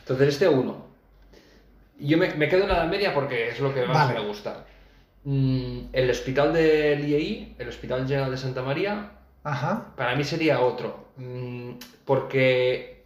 [0.00, 0.86] Entonces, este uno.
[1.98, 4.66] Yo me, me, quedo en la Edad Media porque es lo que más me gusta.
[5.24, 9.10] Mm, el hospital de IEI, el Hospital General de Santa María,
[9.44, 9.92] Ajá.
[9.96, 11.08] para mí sería otro.
[11.16, 11.72] Mm,
[12.04, 13.02] porque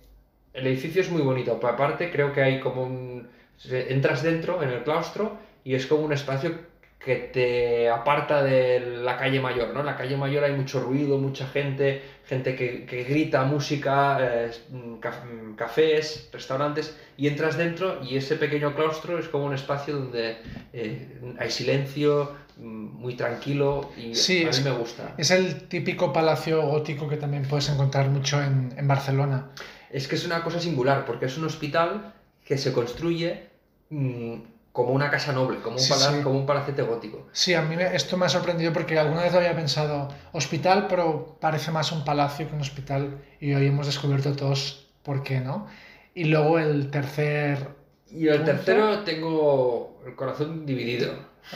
[0.53, 1.59] el edificio es muy bonito.
[1.63, 3.29] Aparte, creo que hay como un.
[3.71, 6.59] Entras dentro, en el claustro, y es como un espacio
[7.05, 9.81] que te aparta de la calle mayor, ¿no?
[9.81, 14.51] En la calle mayor hay mucho ruido, mucha gente, gente que, que grita, música, eh,
[14.71, 20.37] mm, cafés, restaurantes, y entras dentro y ese pequeño claustro es como un espacio donde
[20.73, 25.15] eh, hay silencio, mm, muy tranquilo y sí, a mí me gusta.
[25.19, 29.51] Es el típico palacio gótico que también puedes encontrar mucho en, en Barcelona.
[29.91, 33.49] Es que es una cosa singular, porque es un hospital que se construye
[33.91, 37.29] mmm, como una casa noble, como un, como un palacete gótico.
[37.33, 41.71] Sí, a mí esto me ha sorprendido porque alguna vez había pensado hospital, pero parece
[41.71, 45.67] más un palacio que un hospital y hoy hemos descubierto todos por qué, ¿no?
[46.15, 47.69] Y luego el tercer...
[48.11, 51.13] Y el tercero tengo el corazón dividido.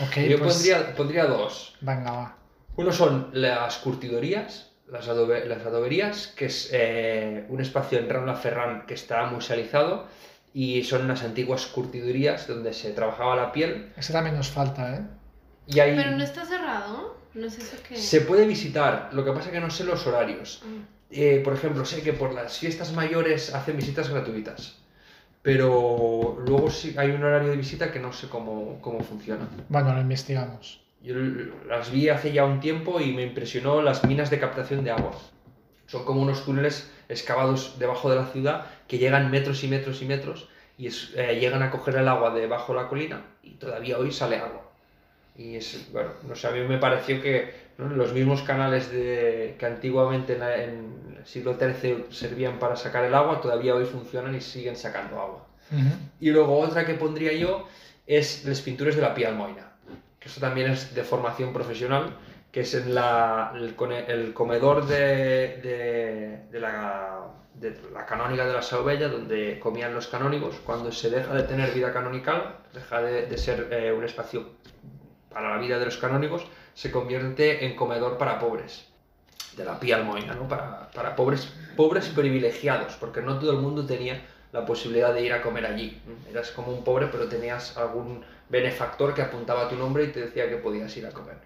[0.09, 1.77] Okay, Yo pues pondría, pondría, dos.
[1.81, 2.37] Venga, va.
[2.77, 8.85] Uno son las curtidorías, las, las adoberías, que es eh, un espacio en Rambla Ferran
[8.87, 10.07] que está musealizado
[10.59, 13.93] y son unas antiguas curtidurías donde se trabajaba la piel.
[13.95, 15.03] Ese también nos falta, ¿eh?
[15.67, 15.95] Y ahí...
[15.95, 17.95] Pero no está cerrado, no sé eso qué...
[17.95, 20.63] Se puede visitar, lo que pasa es que no sé los horarios.
[20.65, 20.89] Ah.
[21.11, 24.79] Eh, por ejemplo, sé que por las fiestas mayores hacen visitas gratuitas,
[25.43, 29.47] pero luego sí hay un horario de visita que no sé cómo, cómo funciona.
[29.69, 30.81] Bueno, lo investigamos.
[31.03, 31.17] Yo
[31.69, 35.13] las vi hace ya un tiempo y me impresionó las minas de captación de agua.
[35.85, 40.07] Son como unos túneles excavados debajo de la ciudad que llegan metros y metros y
[40.07, 40.49] metros
[40.79, 44.37] y eh, llegan a coger el agua debajo de la colina y todavía hoy sale
[44.37, 44.63] agua.
[45.37, 49.67] Y es, bueno, no sé, a mí me pareció que los mismos canales de, que
[49.67, 54.41] antiguamente en, en, el siglo XIII servían para sacar el agua, todavía hoy funcionan y
[54.41, 55.47] siguen sacando agua.
[56.21, 57.67] Y luego otra que pondría yo
[58.07, 59.73] es las pinturas de la Pía Almoina,
[60.21, 62.15] que eso también es de formación profesional,
[62.57, 63.75] que es en la, el,
[64.33, 67.21] comedor de, de, la,
[67.53, 71.75] de la canónica de la Saubella, donde comían los canónigos, cuando se deja de tener
[71.75, 74.47] vida canonical, deja de, ser eh, un espacio
[75.29, 78.87] para la vida de los canónigos, se convierte en comedor para pobres,
[79.55, 80.49] de la Pía Almoina, ¿no?
[80.49, 85.35] para, para pobres, pobres privilegiados, porque no todo el mundo tenía la posibilidad de ir
[85.35, 86.01] a comer allí.
[86.31, 90.49] Eras como un pobre, pero tenías algún benefactor que apuntaba tu nombre y te decía
[90.49, 91.37] que podías ir a comer.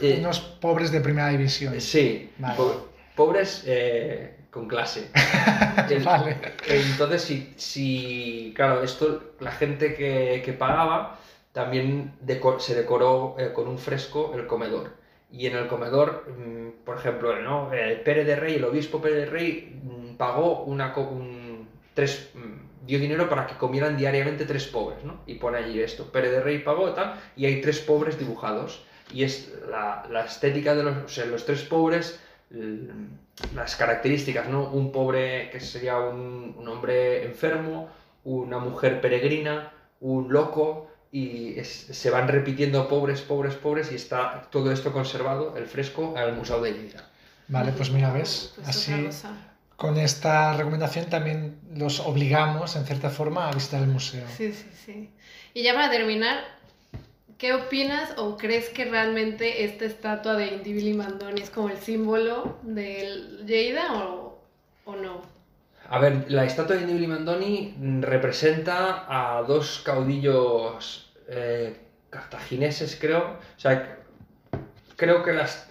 [0.00, 1.80] Eh, Unos pobres de primera división.
[1.80, 2.56] Sí, vale.
[2.56, 5.10] po pobres eh, con clase.
[6.04, 6.36] vale.
[6.68, 11.18] Entonces, si, si, claro, esto, la gente que, que pagaba
[11.52, 14.92] también decor, se decoró eh, con un fresco el comedor.
[15.32, 17.72] Y en el comedor, mmm, por ejemplo, ¿no?
[17.72, 22.86] el Pere de Rey, el obispo Pere de Rey, mmm, pagó una, un, tres, mmm,
[22.86, 25.20] dio dinero para que comieran diariamente tres pobres, ¿no?
[25.26, 29.24] Y pone allí esto, Pere de Rey pagó tal, y hay tres pobres dibujados y
[29.24, 32.20] es la, la estética de los, o sea, los tres pobres,
[33.54, 34.70] las características, ¿no?
[34.70, 37.88] Un pobre que sería un, un, hombre enfermo,
[38.24, 44.48] una mujer peregrina, un loco, y es, se van repitiendo pobres, pobres, pobres, y está
[44.50, 47.08] todo esto conservado, el fresco, al Museo de Lleida.
[47.48, 48.92] Vale, pues mira, ves, pues así
[49.76, 54.26] con esta recomendación también los obligamos, en cierta forma, a visitar el museo.
[54.34, 55.10] Sí, sí, sí.
[55.52, 56.38] Y ya para terminar,
[57.38, 62.56] ¿Qué opinas o crees que realmente esta estatua de Indibili Mandoni es como el símbolo
[62.62, 64.38] del Lleida o,
[64.86, 65.20] o, no?
[65.90, 71.76] A ver, la estatua de Indibili Mandoni representa a dos caudillos eh,
[72.08, 73.38] cartagineses, creo.
[73.56, 73.98] O sea,
[74.96, 75.68] creo que las,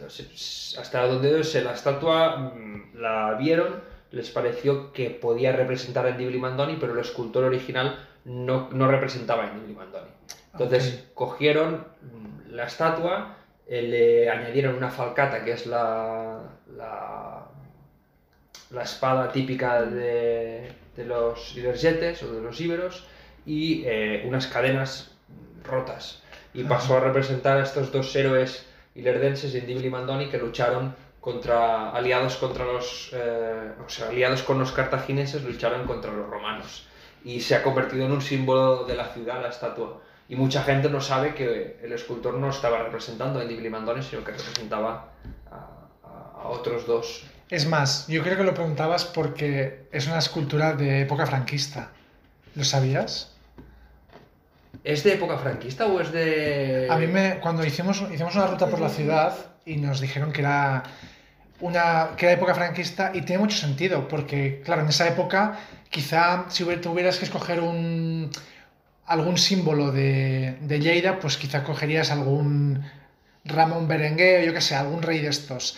[0.78, 6.38] hasta donde sé, la estatua mm, la vieron, les pareció que podía representar a Indibili
[6.38, 10.12] Mandoni, pero el escultor original no, no representaba a Indibili Mandoni.
[10.58, 11.12] Entonces okay.
[11.14, 11.86] cogieron
[12.50, 13.36] la estatua,
[13.68, 16.40] eh, le añadieron una falcata, que es la,
[16.76, 17.46] la,
[18.72, 23.06] la espada típica de, de, los ibergetes o de los íberos,
[23.46, 25.12] y eh, unas cadenas
[25.64, 26.24] rotas.
[26.54, 31.90] Y pasó a representar a estos dos héroes ilerdenses, Indibili y Mandoni, que lucharon contra
[31.90, 36.88] aliados contra los eh, o sea, aliados con los cartagineses lucharon contra los romanos
[37.24, 40.90] y se ha convertido en un símbolo de la ciudad la estatua y mucha gente
[40.90, 45.12] no sabe que el escultor no estaba representando a Indibili Mandoni, sino que representaba
[45.52, 45.56] a,
[46.04, 47.24] a, a, otros dos.
[47.50, 51.92] Es más, yo creo que lo preguntabas porque es una escultura de época franquista.
[52.56, 53.36] ¿Lo sabías?
[54.84, 56.88] ¿Es de época franquista o es de...?
[56.90, 57.40] A mí me...
[57.40, 60.84] Cuando hicimos, hicimos una ruta por la ciudad y nos dijeron que era
[61.60, 65.58] una que era época franquista y tiene mucho sentido porque claro en esa época
[65.90, 68.30] quizá si tuvieras que escoger un,
[69.06, 72.84] algún símbolo de, de Lleida, pues quizá cogerías algún
[73.44, 75.78] Ramón Berenguer o yo que sé, algún rey de estos.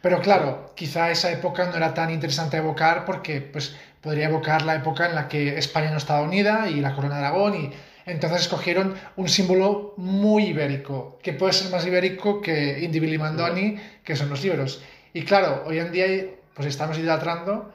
[0.00, 4.76] Pero claro, quizá esa época no era tan interesante evocar porque pues, podría evocar la
[4.76, 7.70] época en la que España no estaba unida y la corona de Aragón y
[8.06, 14.16] entonces escogieron un símbolo muy ibérico, que puede ser más ibérico que Indibili Mandoni, que
[14.16, 14.82] son los libros.
[15.12, 16.06] Y claro, hoy en día
[16.54, 17.72] pues estamos idolatrando,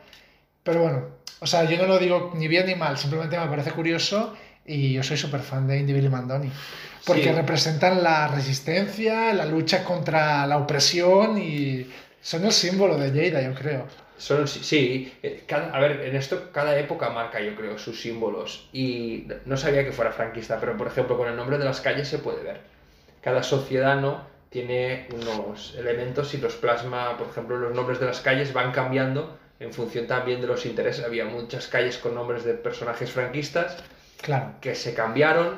[0.64, 1.06] pero bueno,
[1.40, 4.34] o sea, yo no lo digo ni bien ni mal, simplemente me parece curioso
[4.66, 6.52] y yo soy súper fan de Indivili Mandoni.
[7.06, 7.32] Porque sí.
[7.32, 11.86] representan la resistencia, la lucha contra la opresión y
[12.22, 13.86] son el símbolo de Lleida, yo creo.
[14.18, 18.70] Son, sí, eh, cada, a ver, en esto cada época marca, yo creo, sus símbolos.
[18.72, 22.08] Y no sabía que fuera franquista, pero por ejemplo, con el nombre de las calles
[22.08, 22.62] se puede ver.
[23.22, 28.22] Cada sociedad no tiene unos elementos y los plasma, por ejemplo, los nombres de las
[28.22, 31.04] calles van cambiando en función también de los intereses.
[31.04, 33.84] Había muchas calles con nombres de personajes franquistas
[34.24, 34.54] claro.
[34.62, 35.58] que se cambiaron.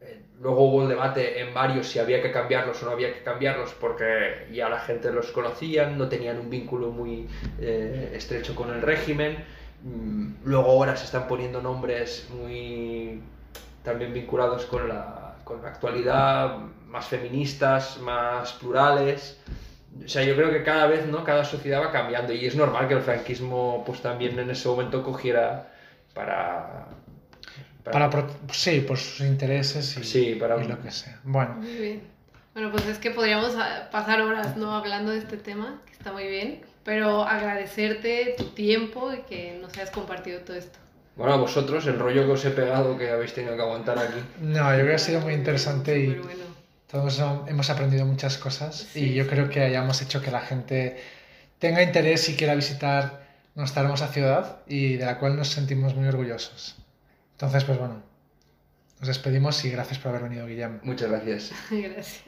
[0.00, 3.22] Eh, luego hubo el debate en varios si había que cambiarlos o no había que
[3.22, 7.28] cambiarlos porque ya la gente los conocía, no tenían un vínculo muy
[7.60, 9.44] eh, estrecho con el régimen.
[9.82, 13.20] Mm, luego ahora se están poniendo nombres muy
[13.82, 16.56] también vinculados con la, con la actualidad,
[16.88, 19.38] más feministas, más plurales.
[20.04, 21.22] O sea, yo creo que cada vez, ¿no?
[21.22, 25.02] Cada sociedad va cambiando y es normal que el franquismo pues también en ese momento
[25.04, 25.68] cogiera
[26.14, 26.86] para,
[27.84, 28.10] para,
[28.50, 31.20] sí, por sus intereses y, sí, para y lo que sea.
[31.22, 31.56] Bueno.
[31.56, 32.02] Muy bien.
[32.54, 36.12] Bueno, pues es que podríamos ah, pasar horas no hablando de este tema, que está
[36.12, 40.78] muy bien, pero agradecerte tu tiempo y que nos hayas compartido todo esto.
[41.16, 44.20] Bueno, a vosotros, el rollo que os he pegado que habéis tenido que aguantar aquí.
[44.40, 46.44] No, yo creo que ha sido muy interesante y bueno.
[46.90, 49.30] todos hemos aprendido muchas cosas sí, y yo sí.
[49.30, 50.96] creo que hayamos hecho que la gente
[51.58, 53.24] tenga interés y quiera visitar
[53.54, 56.76] nuestra hermosa ciudad y de la cual nos sentimos muy orgullosos.
[57.34, 58.02] Entonces, pues bueno,
[59.00, 60.80] nos despedimos y gracias por haber venido, Guillermo.
[60.82, 61.52] Muchas gracias.
[61.70, 62.24] gracias.